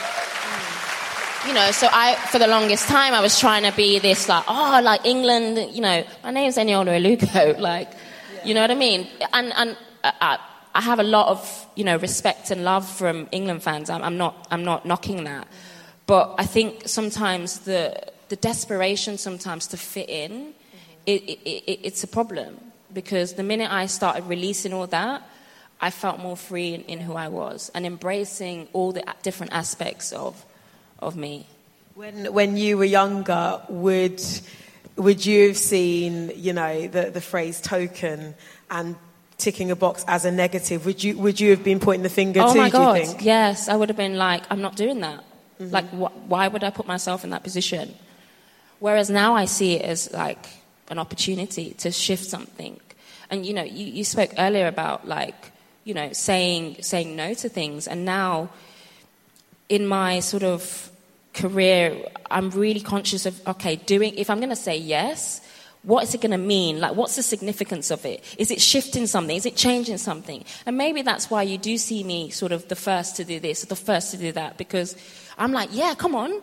[1.47, 4.43] you know, so I, for the longest time, I was trying to be this, like,
[4.47, 8.45] oh, like England, you know, my name's Eniola Aluko, like, yeah.
[8.45, 9.07] you know what I mean?
[9.31, 10.37] And, and uh, uh
[10.75, 13.89] I have a lot of you know respect and love from England fans.
[13.89, 15.47] I'm, I'm not I'm not knocking that,
[16.05, 20.53] but I think sometimes the the desperation sometimes to fit in, mm-hmm.
[21.05, 22.59] it, it, it, it's a problem
[22.93, 25.21] because the minute I started releasing all that,
[25.79, 30.11] I felt more free in, in who I was and embracing all the different aspects
[30.11, 30.45] of
[30.99, 31.47] of me.
[31.93, 34.21] When when you were younger, would
[34.97, 38.35] would you have seen you know the the phrase token
[38.69, 38.97] and
[39.37, 42.41] ticking a box as a negative, would you would you have been pointing the finger
[42.43, 42.59] oh to?
[42.59, 45.23] my god, yes, I would have been like, I'm not doing that.
[45.59, 45.71] Mm-hmm.
[45.71, 47.95] Like, wh- why would I put myself in that position?
[48.79, 50.45] Whereas now I see it as like
[50.89, 52.79] an opportunity to shift something.
[53.29, 55.51] And you know, you, you spoke earlier about like
[55.83, 58.49] you know saying saying no to things, and now
[59.69, 60.91] in my sort of
[61.33, 65.41] career, I'm really conscious of okay, doing if I'm going to say yes
[65.85, 66.79] what is it going to mean?
[66.79, 68.23] Like, what's the significance of it?
[68.39, 69.35] Is it shifting something?
[69.35, 70.43] Is it changing something?
[70.65, 73.61] And maybe that's why you do see me sort of the first to do this,
[73.63, 74.95] the first to do that, because
[75.37, 76.41] I'm like, yeah, come on.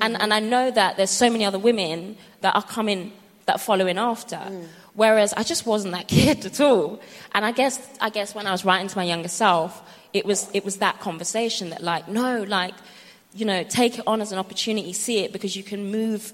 [0.00, 3.12] And, and I know that there's so many other women that are coming,
[3.46, 4.36] that following after.
[4.36, 4.66] Mm.
[4.94, 7.00] Whereas I just wasn't that kid at all.
[7.32, 9.82] And I guess, I guess when I was writing to my younger self,
[10.12, 12.74] it was, it was that conversation that like, no, like,
[13.34, 16.32] you know, take it on as an opportunity, see it because you can move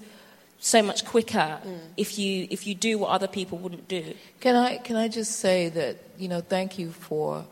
[0.63, 1.79] so much quicker mm.
[1.97, 4.13] if you if you do what other people wouldn't do.
[4.39, 7.45] Can I can I just say that you know thank you for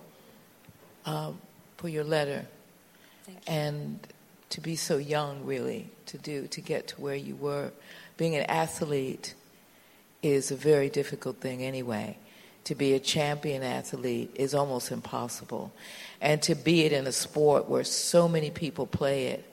[1.05, 1.39] um,
[1.77, 2.45] for your letter
[3.27, 3.33] you.
[3.47, 3.99] and
[4.51, 7.71] to be so young really to do to get to where you were.
[8.15, 9.33] Being an athlete
[10.21, 12.17] is a very difficult thing anyway,
[12.65, 15.71] to be a champion athlete is almost impossible.
[16.21, 19.45] And to be it in a sport where so many people play it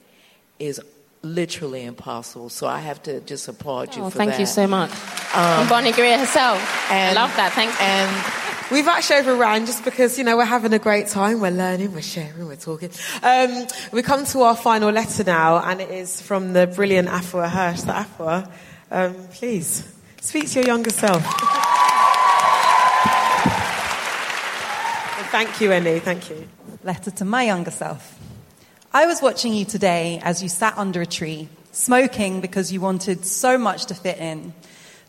[0.59, 0.81] is
[1.23, 2.49] literally impossible.
[2.49, 4.41] So I have to just applaud you Oh, for thank that.
[4.41, 4.91] you so much.
[5.35, 6.59] and Bonnie Greer herself.
[6.91, 7.53] I love that.
[7.53, 7.77] Thank you.
[7.81, 11.39] And We've actually overran just because, you know, we're having a great time.
[11.41, 12.91] We're learning, we're sharing, we're talking.
[13.23, 17.49] Um, we come to our final letter now, and it is from the brilliant Afua
[17.49, 17.83] Hirsch.
[17.83, 18.51] So, Afua,
[18.91, 19.87] um, please
[20.21, 21.23] speak to your younger self.
[25.31, 26.01] Thank you, Annie.
[26.01, 26.49] Thank you.
[26.83, 28.16] Letter to my younger self.
[28.97, 33.27] I was watching you today as you sat under a tree, smoking because you wanted
[33.27, 34.55] so much to fit in,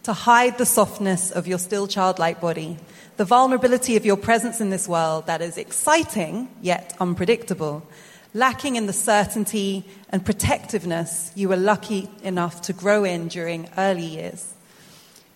[0.04, 2.78] to hide the softness of your still childlike body,
[3.16, 7.88] the vulnerability of your presence in this world that is exciting yet unpredictable,
[8.34, 14.04] lacking in the certainty and protectiveness you were lucky enough to grow in during early
[14.04, 14.54] years.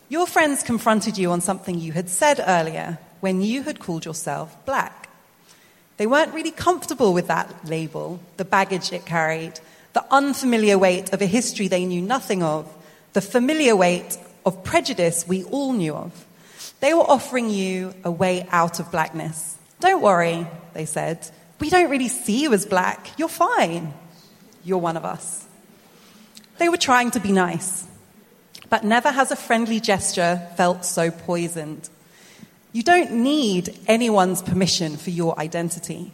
[0.10, 4.54] Your friends confronted you on something you had said earlier when you had called yourself
[4.66, 5.01] black.
[5.98, 9.60] They weren't really comfortable with that label, the baggage it carried,
[9.94, 12.72] the unfamiliar weight of a history they knew nothing of,
[13.14, 16.26] the familiar weight of prejudice we all knew of.
[16.80, 19.58] They were offering you a way out of blackness.
[19.80, 21.30] Don't worry, they said.
[21.60, 23.12] We don't really see you as black.
[23.18, 23.94] You're fine.
[24.64, 25.46] You're one of us.
[26.58, 27.86] They were trying to be nice,
[28.70, 31.90] but never has a friendly gesture felt so poisoned.
[32.74, 36.14] You don't need anyone's permission for your identity.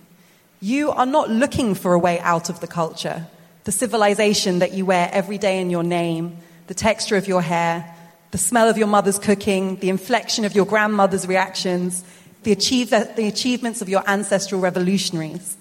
[0.59, 3.27] You are not looking for a way out of the culture,
[3.65, 7.93] the civilization that you wear every day in your name, the texture of your hair,
[8.31, 12.03] the smell of your mother's cooking, the inflection of your grandmother's reactions,
[12.41, 15.55] the, achieve- the achievements of your ancestral revolutionaries.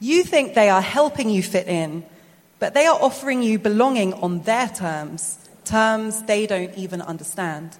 [0.00, 2.04] You think they are helping you fit in,
[2.58, 7.76] but they are offering you belonging on their terms, terms they don't even understand.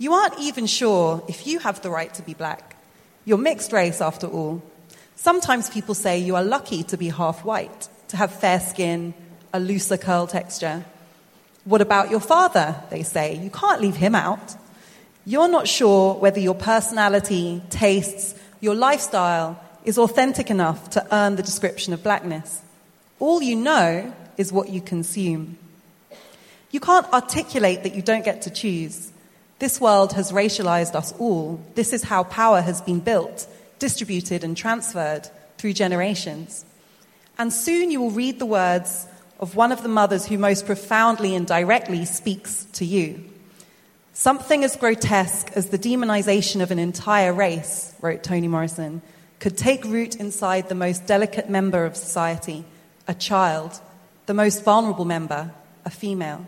[0.00, 2.74] You aren't even sure if you have the right to be black.
[3.26, 4.62] You're mixed race, after all.
[5.14, 9.12] Sometimes people say you are lucky to be half white, to have fair skin,
[9.52, 10.86] a looser curl texture.
[11.66, 12.82] What about your father?
[12.88, 13.36] They say.
[13.36, 14.56] You can't leave him out.
[15.26, 21.42] You're not sure whether your personality, tastes, your lifestyle is authentic enough to earn the
[21.42, 22.62] description of blackness.
[23.18, 25.58] All you know is what you consume.
[26.70, 29.12] You can't articulate that you don't get to choose.
[29.60, 31.60] This world has racialized us all.
[31.74, 33.46] This is how power has been built,
[33.78, 36.64] distributed, and transferred through generations.
[37.38, 39.06] And soon you will read the words
[39.38, 43.22] of one of the mothers who most profoundly and directly speaks to you.
[44.14, 49.02] Something as grotesque as the demonization of an entire race, wrote Toni Morrison,
[49.40, 52.64] could take root inside the most delicate member of society,
[53.06, 53.78] a child,
[54.24, 55.52] the most vulnerable member,
[55.84, 56.46] a female.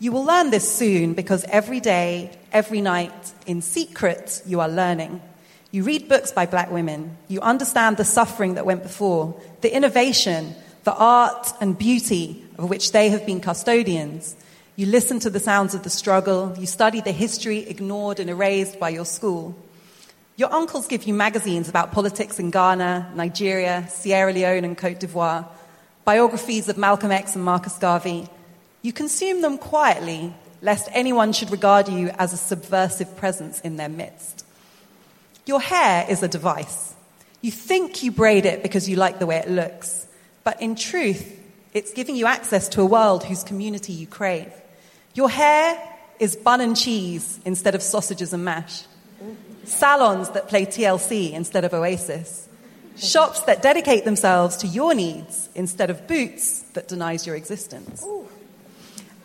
[0.00, 5.20] You will learn this soon because every day, every night, in secret, you are learning.
[5.72, 7.16] You read books by black women.
[7.26, 12.92] You understand the suffering that went before, the innovation, the art and beauty of which
[12.92, 14.36] they have been custodians.
[14.76, 16.54] You listen to the sounds of the struggle.
[16.56, 19.56] You study the history ignored and erased by your school.
[20.36, 25.48] Your uncles give you magazines about politics in Ghana, Nigeria, Sierra Leone, and Cote d'Ivoire,
[26.04, 28.28] biographies of Malcolm X and Marcus Garvey.
[28.82, 33.88] You consume them quietly, lest anyone should regard you as a subversive presence in their
[33.88, 34.44] midst.
[35.46, 36.94] Your hair is a device.
[37.40, 40.06] You think you braid it because you like the way it looks,
[40.44, 41.38] but in truth,
[41.74, 44.52] it's giving you access to a world whose community you crave.
[45.14, 45.78] Your hair
[46.18, 48.84] is bun and cheese instead of sausages and mash.
[49.64, 52.48] Salons that play TLC instead of Oasis.
[52.96, 58.04] Shops that dedicate themselves to your needs instead of Boots that denies your existence.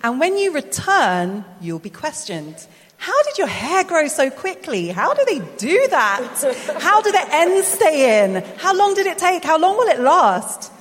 [0.04, 2.68] And when you return, you'll be questioned.
[2.98, 4.90] How did your hair grow so quickly?
[4.90, 6.78] How do they do that?
[6.80, 8.44] How do the ends stay in?
[8.58, 9.44] How long did it take?
[9.44, 10.72] How long will it last?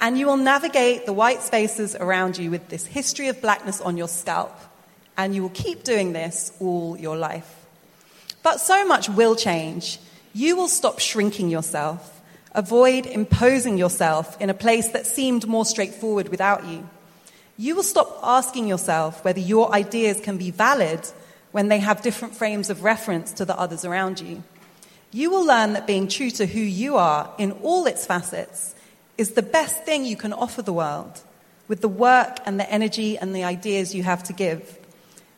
[0.00, 3.96] And you will navigate the white spaces around you with this history of blackness on
[3.96, 4.58] your scalp.
[5.16, 7.66] And you will keep doing this all your life.
[8.42, 9.98] But so much will change.
[10.32, 12.22] You will stop shrinking yourself,
[12.54, 16.88] avoid imposing yourself in a place that seemed more straightforward without you.
[17.60, 21.06] You will stop asking yourself whether your ideas can be valid
[21.52, 24.42] when they have different frames of reference to the others around you.
[25.10, 28.74] You will learn that being true to who you are in all its facets
[29.18, 31.20] is the best thing you can offer the world
[31.68, 34.78] with the work and the energy and the ideas you have to give.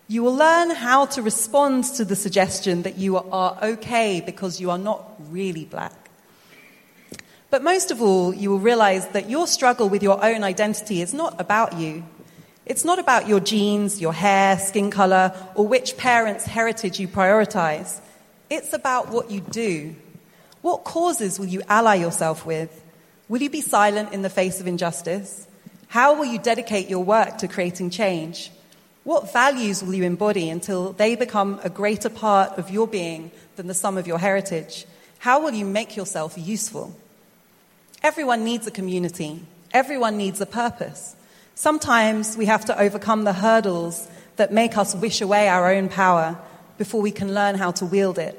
[0.06, 4.70] You will learn how to respond to the suggestion that you are okay because you
[4.70, 6.02] are not really black.
[7.52, 11.12] But most of all, you will realize that your struggle with your own identity is
[11.12, 12.02] not about you.
[12.64, 18.00] It's not about your genes, your hair, skin color, or which parent's heritage you prioritize.
[18.48, 19.96] It's about what you do.
[20.60, 22.82] What causes will you ally yourself with?
[23.28, 25.46] Will you be silent in the face of injustice?
[25.88, 28.52] How will you dedicate your work to creating change?
[29.04, 33.66] What values will you embody until they become a greater part of your being than
[33.66, 34.86] the sum of your heritage?
[35.18, 36.96] How will you make yourself useful?
[38.02, 39.42] Everyone needs a community.
[39.72, 41.16] Everyone needs a purpose.
[41.54, 46.38] Sometimes we have to overcome the hurdles that make us wish away our own power
[46.78, 48.38] before we can learn how to wield it.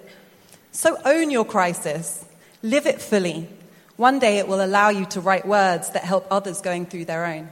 [0.72, 2.26] So own your crisis,
[2.64, 3.48] live it fully.
[3.95, 7.26] One day it will allow you to write words that help others going through their
[7.26, 7.48] own.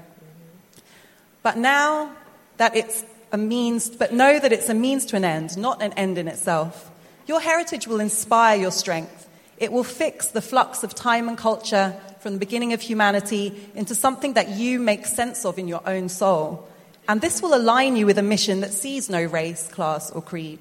[1.44, 2.12] But now
[2.58, 5.94] that it's a means, but know that it's a means to an end, not an
[5.94, 6.92] end in itself.
[7.28, 9.30] Your heritage will inspire your strength.
[9.58, 13.96] It will fix the flux of time and culture from the beginning of humanity into
[13.96, 16.68] something that you make sense of in your own soul.
[17.08, 20.60] And this will align you with a mission that sees no race, class, or creed.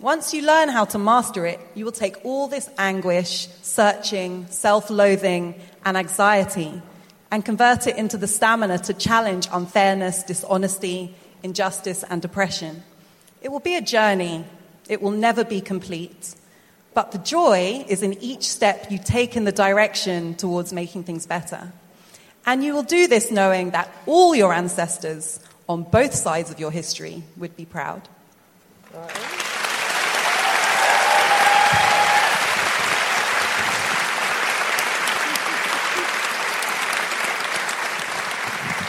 [0.00, 4.90] Once you learn how to master it, you will take all this anguish, searching, self
[4.90, 5.54] loathing,
[5.84, 6.82] and anxiety
[7.34, 11.12] and convert it into the stamina to challenge unfairness, dishonesty,
[11.42, 12.84] injustice, and depression.
[13.42, 14.44] It will be a journey,
[14.88, 16.36] it will never be complete.
[16.94, 21.26] But the joy is in each step you take in the direction towards making things
[21.26, 21.72] better.
[22.46, 26.70] And you will do this knowing that all your ancestors on both sides of your
[26.70, 28.02] history would be proud.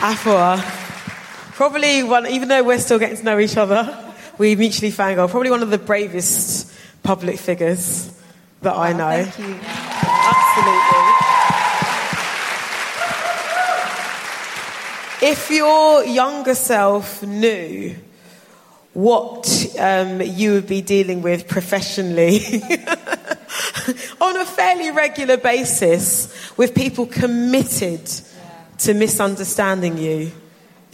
[0.06, 0.62] Afua,
[1.54, 5.28] probably one, even though we're still getting to know each other, we mutually fangirl.
[5.28, 6.75] Probably one of the bravest
[7.06, 8.12] public figures
[8.62, 9.24] that I know.
[9.24, 9.60] Thank you.
[10.34, 11.06] Absolutely.
[15.30, 17.96] If your younger self knew
[18.94, 22.40] what um, you would be dealing with professionally
[24.22, 28.10] on a fairly regular basis with people committed
[28.80, 30.32] to misunderstanding you,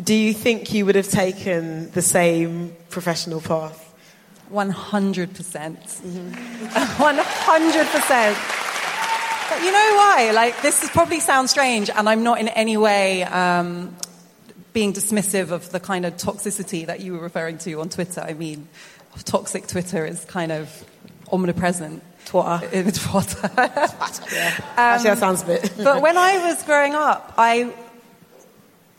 [0.03, 3.90] do you think you would have taken the same professional path?
[4.52, 5.34] 100%.
[5.34, 8.36] percent 100%.
[9.49, 10.32] But you know why?
[10.34, 13.95] Like, this is probably sounds strange, and I'm not in any way um,
[14.72, 18.22] being dismissive of the kind of toxicity that you were referring to on Twitter.
[18.22, 18.68] I mean,
[19.26, 20.86] toxic Twitter is kind of
[21.32, 22.03] omnipresent.
[22.26, 22.69] Twitter.
[22.72, 23.49] In Twitter.
[23.57, 24.60] yeah.
[24.78, 25.73] Actually, that sounds a bit.
[25.84, 27.73] but when I was growing up, I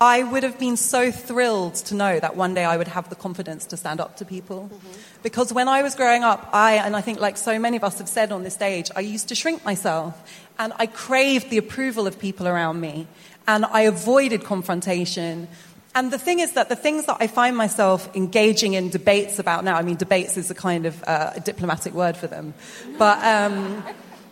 [0.01, 3.15] I would have been so thrilled to know that one day I would have the
[3.15, 4.69] confidence to stand up to people.
[4.73, 5.11] Mm-hmm.
[5.23, 7.99] Because when I was growing up, I, and I think like so many of us
[7.99, 10.15] have said on this stage, I used to shrink myself
[10.59, 13.07] and I craved the approval of people around me
[13.47, 15.49] and I avoided confrontation.
[15.94, 19.65] And the thing is that the things that I find myself engaging in debates about
[19.65, 22.55] now, I mean, debates is a kind of uh, a diplomatic word for them,
[22.99, 23.85] but um,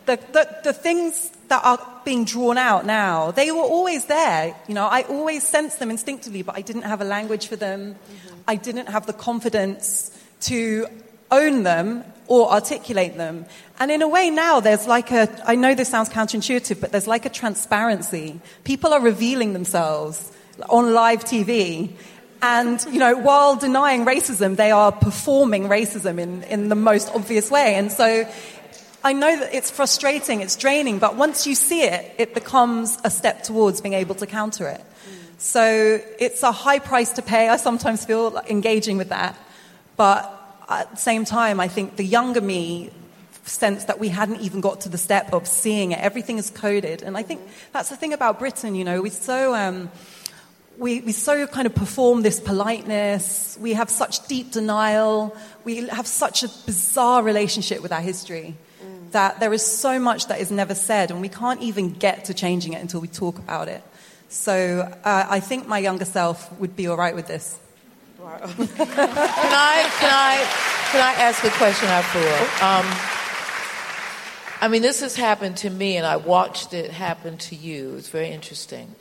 [0.07, 4.55] the, the, the things that are being drawn out now, they were always there.
[4.67, 7.93] You know, I always sensed them instinctively, but I didn't have a language for them.
[7.93, 8.35] Mm-hmm.
[8.47, 10.09] I didn't have the confidence
[10.41, 10.87] to
[11.31, 13.45] own them or articulate them.
[13.79, 17.07] And in a way now there's like a, I know this sounds counterintuitive, but there's
[17.07, 18.39] like a transparency.
[18.63, 20.31] People are revealing themselves
[20.69, 21.91] on live TV.
[22.41, 27.51] And, you know, while denying racism, they are performing racism in, in the most obvious
[27.51, 27.75] way.
[27.75, 28.27] And so
[29.03, 33.09] I know that it's frustrating, it's draining, but once you see it, it becomes a
[33.09, 34.81] step towards being able to counter it.
[35.37, 37.49] So it's a high price to pay.
[37.49, 39.35] I sometimes feel engaging with that.
[39.97, 40.37] But
[40.69, 42.91] at the same time, I think the younger me
[43.43, 45.99] sense that we hadn't even got to the step of seeing it.
[45.99, 47.01] Everything is coded.
[47.01, 47.41] And I think
[47.73, 49.55] that's the thing about Britain, you know, we're so.
[49.55, 49.91] Um,
[50.77, 53.57] we, we so kind of perform this politeness.
[53.61, 55.35] We have such deep denial.
[55.63, 58.55] We have such a bizarre relationship with our history
[59.11, 62.33] that there is so much that is never said, and we can't even get to
[62.33, 63.83] changing it until we talk about it.
[64.29, 67.59] So uh, I think my younger self would be all right with this.
[68.21, 70.47] can I can I
[70.91, 72.39] can I ask a question, Afua?
[72.61, 72.85] Um,
[74.61, 77.95] I mean, this has happened to me, and I watched it happen to you.
[77.95, 78.93] It's very interesting.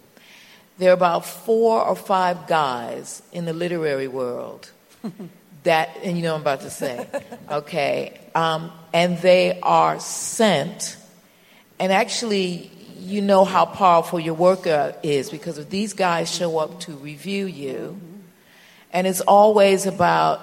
[0.79, 4.71] There are about four or five guys in the literary world
[5.65, 7.07] that, and you know I'm about to say,
[7.51, 10.97] okay, um, and they are sent,
[11.79, 14.63] and actually, you know how powerful your work
[15.03, 18.01] is because if these guys show up to review you,
[18.93, 20.41] and it's always about,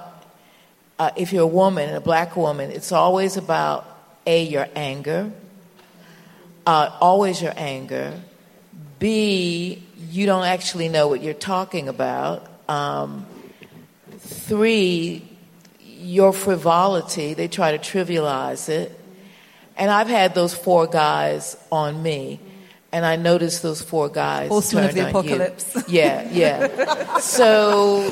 [0.99, 3.86] uh, if you're a woman, a black woman, it's always about
[4.26, 5.32] A, your anger,
[6.65, 8.19] uh, always your anger,
[8.99, 13.26] B, you don't actually know what you're talking about Um,
[14.19, 15.24] three,
[15.80, 18.91] your frivolity, they try to trivialize it.
[19.78, 22.40] And I've had those four guys on me,
[22.91, 24.49] and I noticed those four guys.
[24.49, 25.19] Horsemen of the on you.
[25.19, 25.84] apocalypse.
[25.88, 27.19] Yeah, yeah.
[27.19, 28.11] so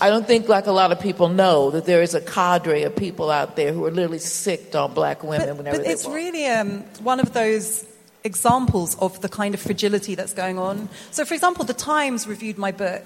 [0.00, 2.94] I don't think like a lot of people know that there is a cadre of
[2.94, 6.14] people out there who are literally sick on black women But, whenever but it's walk.
[6.14, 7.86] really um, one of those
[8.22, 10.88] examples of the kind of fragility that's going on.
[11.12, 13.04] So, for example, the Times reviewed my book.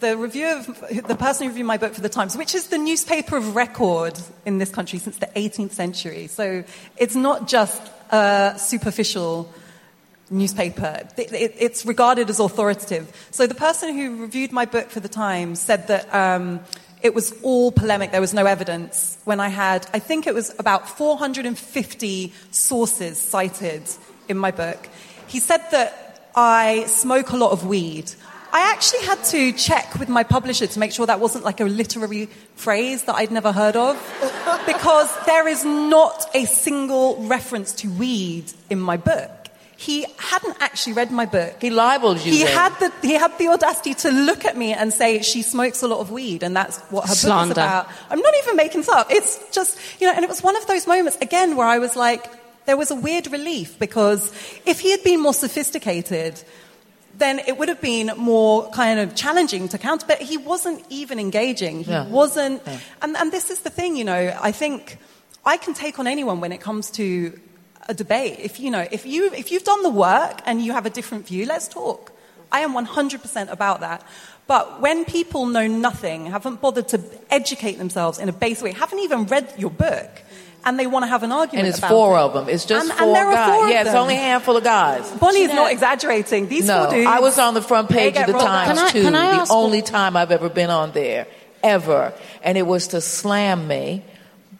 [0.00, 0.66] The review of
[1.08, 4.18] the person who reviewed my book for the Times, which is the newspaper of record
[4.44, 6.26] in this country since the 18th century.
[6.28, 6.64] So
[6.96, 9.52] it's not just a superficial
[10.30, 11.02] newspaper.
[11.16, 13.06] It- it- It's regarded as authoritative.
[13.30, 16.60] So the person who reviewed my book for the Times said that um,
[17.02, 18.10] it was all polemic.
[18.12, 19.18] There was no evidence.
[19.24, 23.82] When I had, I think it was about 450 sources cited
[24.28, 24.88] in my book.
[25.28, 28.10] He said that I smoke a lot of weed.
[28.52, 31.64] I actually had to check with my publisher to make sure that wasn't like a
[31.64, 33.96] literary phrase that I'd never heard of.
[34.66, 39.30] because there is not a single reference to weed in my book.
[39.78, 41.56] He hadn't actually read my book.
[41.60, 42.32] He libeled you.
[42.32, 42.54] He then.
[42.56, 45.88] had the he had the audacity to look at me and say she smokes a
[45.88, 47.88] lot of weed, and that's what her book is about.
[48.08, 49.08] I'm not even making this up.
[49.10, 51.94] It's just you know, and it was one of those moments again where I was
[51.94, 52.24] like,
[52.64, 54.32] there was a weird relief because
[54.64, 56.42] if he had been more sophisticated,
[57.18, 60.06] then it would have been more kind of challenging to counter.
[60.06, 61.84] But he wasn't even engaging.
[61.84, 62.06] He Yeah.
[62.08, 62.62] wasn't,
[63.02, 64.34] and and this is the thing, you know.
[64.40, 64.96] I think
[65.44, 67.38] I can take on anyone when it comes to
[67.88, 68.38] a debate.
[68.40, 71.26] If you know, if you if you've done the work and you have a different
[71.26, 72.12] view, let's talk.
[72.52, 74.02] I am 100% about that.
[74.46, 77.00] But when people know nothing, haven't bothered to
[77.30, 80.08] educate themselves in a basic way, haven't even read your book,
[80.64, 82.20] and they want to have an argument and it's about four it.
[82.20, 82.48] of them.
[82.48, 83.54] It's just And- four and there are guys.
[83.54, 85.10] four of yeah, it's only a handful of guys.
[85.18, 86.48] Bonnie's not exaggerating.
[86.48, 87.08] These no, four dudes.
[87.08, 88.68] I was on the front page of the Times.
[88.68, 89.02] Can I- too.
[89.02, 91.26] can I the ask- only time I've ever been on there,
[91.64, 92.12] ever,
[92.44, 94.04] and it was to slam me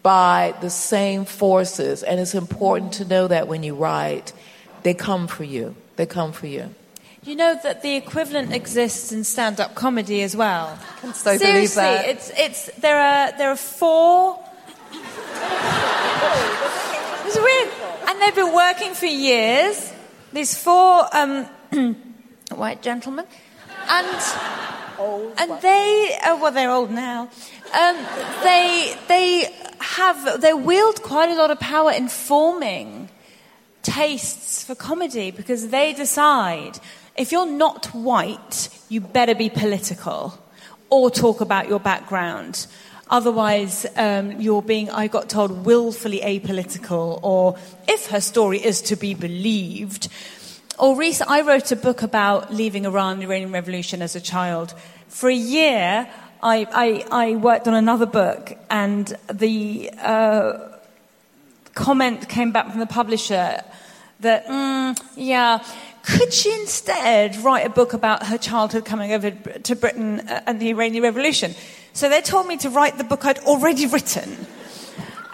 [0.06, 2.04] by the same forces.
[2.04, 4.32] And it's important to know that when you write,
[4.84, 5.74] they come for you.
[5.96, 6.72] They come for you.
[7.24, 10.78] You know that the equivalent exists in stand-up comedy as well.
[10.78, 12.08] I can so believe Seriously, that.
[12.08, 14.38] it's it's there are there are four.
[17.26, 17.68] it's weird,
[18.06, 19.92] and they've been working for years.
[20.32, 21.46] These four um,
[22.54, 23.26] white gentlemen,
[23.88, 24.85] and
[25.38, 27.30] and they uh, well they're old now.
[27.78, 27.96] Um,
[28.42, 33.08] they they have they wield quite a lot of power in forming
[33.82, 36.78] tastes for comedy because they decide
[37.16, 40.38] if you're not white, you better be political
[40.90, 42.66] or talk about your background.
[43.08, 47.56] Otherwise, um, you're being, I got told, willfully apolitical, or
[47.86, 50.08] if her story is to be believed.
[50.78, 54.74] Or recent, I wrote a book about leaving Iran, the Iranian Revolution, as a child.
[55.08, 56.06] For a year,
[56.42, 56.66] I,
[57.10, 60.58] I, I worked on another book, and the uh,
[61.74, 63.62] comment came back from the publisher
[64.20, 65.64] that, mm, yeah,
[66.02, 70.60] could she instead write a book about her childhood coming over to Britain uh, and
[70.60, 71.54] the Iranian Revolution?
[71.94, 74.46] So they told me to write the book I'd already written.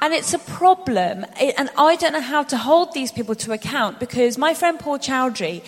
[0.03, 1.25] And it's a problem.
[1.39, 4.99] And I don't know how to hold these people to account because my friend Paul
[4.99, 5.63] Chowdhry,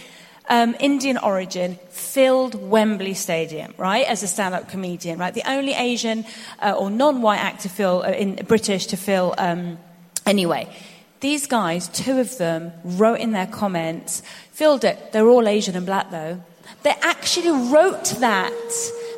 [0.48, 5.32] um, Indian origin, filled Wembley Stadium, right, as a stand up comedian, right?
[5.32, 6.24] The only Asian
[6.60, 9.36] uh, or non white actor fill, uh, in, British to fill.
[9.38, 9.78] Um,
[10.26, 10.68] anyway,
[11.20, 14.20] these guys, two of them, wrote in their comments,
[14.50, 15.12] filled it.
[15.12, 16.42] They're all Asian and black though.
[16.82, 18.52] They actually wrote that.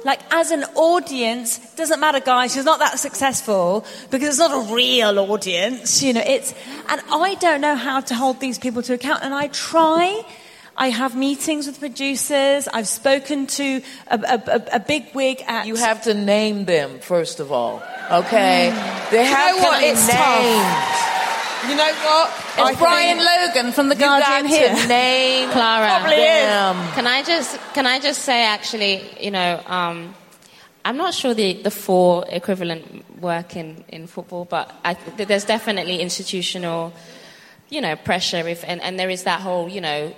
[0.05, 4.73] Like, as an audience, doesn't matter, guys, she's not that successful because it's not a
[4.73, 6.55] real audience, you know, it's,
[6.89, 10.25] and I don't know how to hold these people to account, and I try.
[10.79, 12.69] I have meetings with producers.
[12.69, 15.67] I've spoken to a, a, a, big wig at.
[15.67, 17.83] You have to name them first of all.
[18.13, 19.11] Okay, mm.
[19.11, 19.77] they have know what?
[19.77, 20.19] to be It's named.
[20.19, 21.16] tough.
[21.65, 22.31] You know what?
[22.59, 24.89] I It's Brian Logan from The You got Guardian here.
[24.89, 26.01] name Clara.
[26.01, 26.95] Probably is.
[26.95, 30.15] Can I just can I just say actually, you know, um,
[30.85, 36.01] I'm not sure the, the four equivalent work in, in football, but I, there's definitely
[36.01, 36.93] institutional,
[37.69, 38.47] you know, pressure.
[38.47, 40.15] If and, and there is that whole, you know,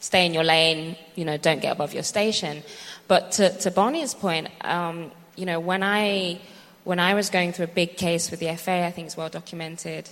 [0.00, 2.64] stay in your lane, you know, don't get above your station.
[3.06, 6.40] But to, to Bonnie's point, um, you know, when I
[6.82, 9.28] when I was going through a big case with the FA, I think it's well
[9.28, 10.10] documented.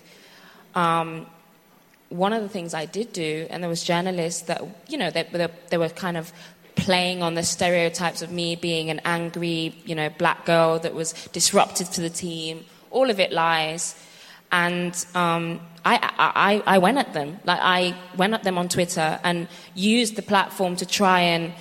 [0.78, 1.26] Um,
[2.08, 5.24] one of the things I did do, and there was journalists that, you know, they,
[5.24, 6.32] they, they were kind of
[6.76, 11.12] playing on the stereotypes of me being an angry, you know, black girl that was
[11.32, 12.64] disruptive to the team.
[12.90, 13.94] All of it lies.
[14.50, 15.94] And um, I,
[16.66, 17.40] I, I went at them.
[17.44, 21.52] Like, I went at them on Twitter and used the platform to try and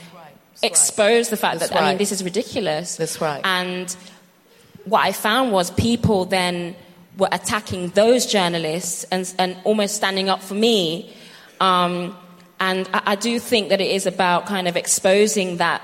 [0.63, 2.95] expose the fact That's that I mean this is ridiculous.
[2.95, 3.41] That's right.
[3.43, 3.95] And
[4.85, 6.75] what I found was people then
[7.17, 11.13] were attacking those journalists and, and almost standing up for me.
[11.59, 12.15] Um,
[12.59, 15.81] and I, I do think that it is about kind of exposing that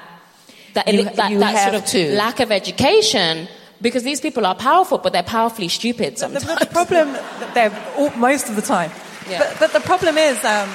[0.76, 2.16] that, You- that, you that sort of to.
[2.16, 3.48] lack of education
[3.82, 6.46] because these people are powerful, but they're powerfully stupid The, sometimes.
[6.46, 7.18] the, the problem,
[7.54, 8.90] they're all, most of the time.
[9.30, 9.40] Yeah.
[9.40, 10.70] But, but the problem is, um,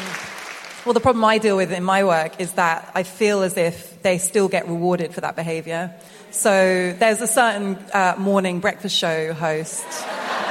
[0.84, 4.00] well, the problem I deal with in my work is that I feel as if
[4.02, 5.92] they still get rewarded for that behaviour.
[6.30, 9.84] So there's a certain uh, morning breakfast show host,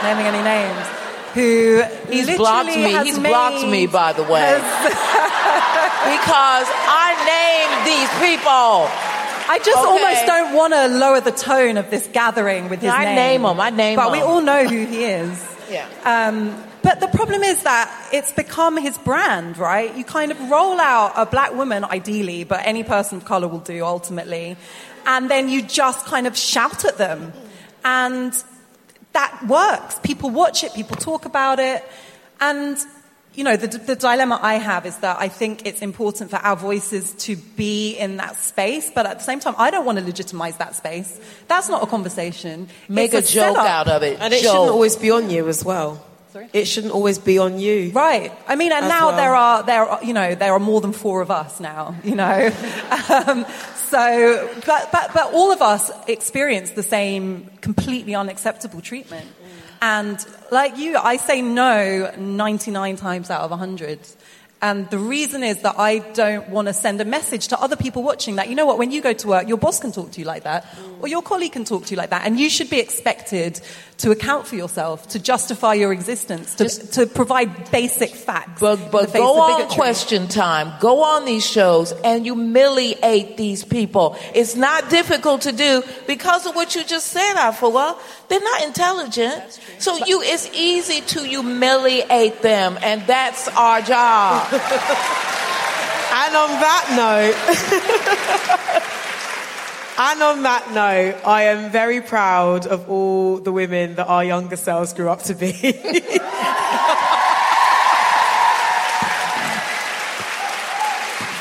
[0.03, 0.87] naming any names,
[1.33, 2.93] who He's blocked me.
[3.03, 4.61] He's made- blocked me, by the way.
[5.27, 8.87] because I named these people.
[9.49, 9.87] I just Okay.
[9.87, 13.07] almost don't want to lower the tone of this gathering with his I name.
[13.07, 13.59] I name him.
[13.59, 14.05] I name him.
[14.05, 15.43] But we all know who he is.
[15.69, 15.85] Yeah.
[16.05, 19.93] Um, but the problem is that it's become his brand, right?
[19.97, 23.59] You kind of roll out a black woman, ideally, but any person of color will
[23.59, 24.55] do ultimately,
[25.05, 27.33] and then you just kind of shout at them.
[27.83, 28.31] And
[29.17, 29.99] that works.
[30.03, 31.83] People watch it, people talk about it.
[32.39, 32.77] And,
[33.33, 36.55] you know, the, the dilemma I have is that I think it's important for our
[36.55, 40.05] voices to be in that space, but at the same time, I don't want to
[40.05, 41.19] legitimize that space.
[41.47, 42.69] That's not a conversation.
[42.87, 43.65] Make It's a joke setup.
[43.77, 44.19] out of it.
[44.19, 44.51] And it Joke.
[44.53, 46.03] shouldn't always be on you as well.
[46.33, 46.49] Sorry?
[46.53, 47.91] It shouldn't always be on you.
[47.93, 48.31] Right.
[48.47, 49.17] I mean, and now well.
[49.17, 51.95] there are there are you know there are more than four of us now.
[52.03, 52.51] You know,
[53.09, 53.45] um,
[53.89, 59.27] so but but but all of us experience the same completely unacceptable treatment.
[59.81, 60.17] And
[60.51, 63.99] like you, I say no 99 times out of 100.
[64.59, 68.01] And the reason is that I don't want to send a message to other people
[68.01, 70.19] watching that, you know what, when you go to work, your boss can talk to
[70.19, 70.65] you like that,
[70.99, 73.61] or your colleague can talk to you like that, and you should be expected
[73.97, 78.59] to account for yourself, to justify your existence, to, to provide basic facts.
[78.59, 80.71] But, in but go on question time.
[80.79, 84.15] Go on these shows and humiliate these people.
[84.35, 87.97] It's not difficult to do because of what you just said, Afua.
[88.27, 89.59] They're not intelligent.
[89.79, 94.47] So you, it's easy to humiliate them and that's our job.
[96.09, 97.37] And on that note,
[99.97, 104.55] and on that note, I am very proud of all the women that our younger
[104.55, 105.51] selves grew up to be.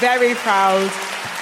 [0.01, 0.91] very proud.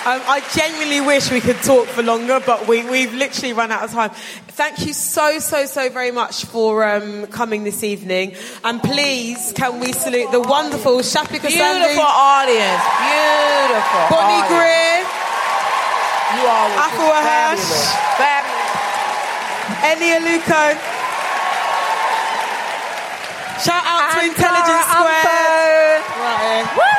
[0.06, 3.84] Um, I genuinely wish we could talk for longer, but we, we've literally run out
[3.84, 4.10] of time.
[4.48, 8.34] Thank you so, so, so very much for um, coming this evening.
[8.64, 12.84] And please, can we salute the wonderful Shapika Beautiful audience.
[13.00, 14.04] Beautiful.
[14.12, 14.52] Bonnie audience.
[14.52, 15.08] Greer,
[16.34, 17.62] You all were Afua Hirsch.
[17.62, 18.14] fabulous.
[18.18, 18.74] Fabulous.
[19.90, 20.64] Eni Aluko.
[23.62, 26.02] Shout out to Intelligence Cara Squared.
[26.18, 26.94] Right here.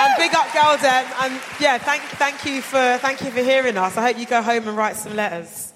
[0.00, 0.76] And big up Girl
[1.22, 3.96] And yeah, thank, thank you for thank you for hearing us.
[3.96, 5.73] I hope you go home and write some letters.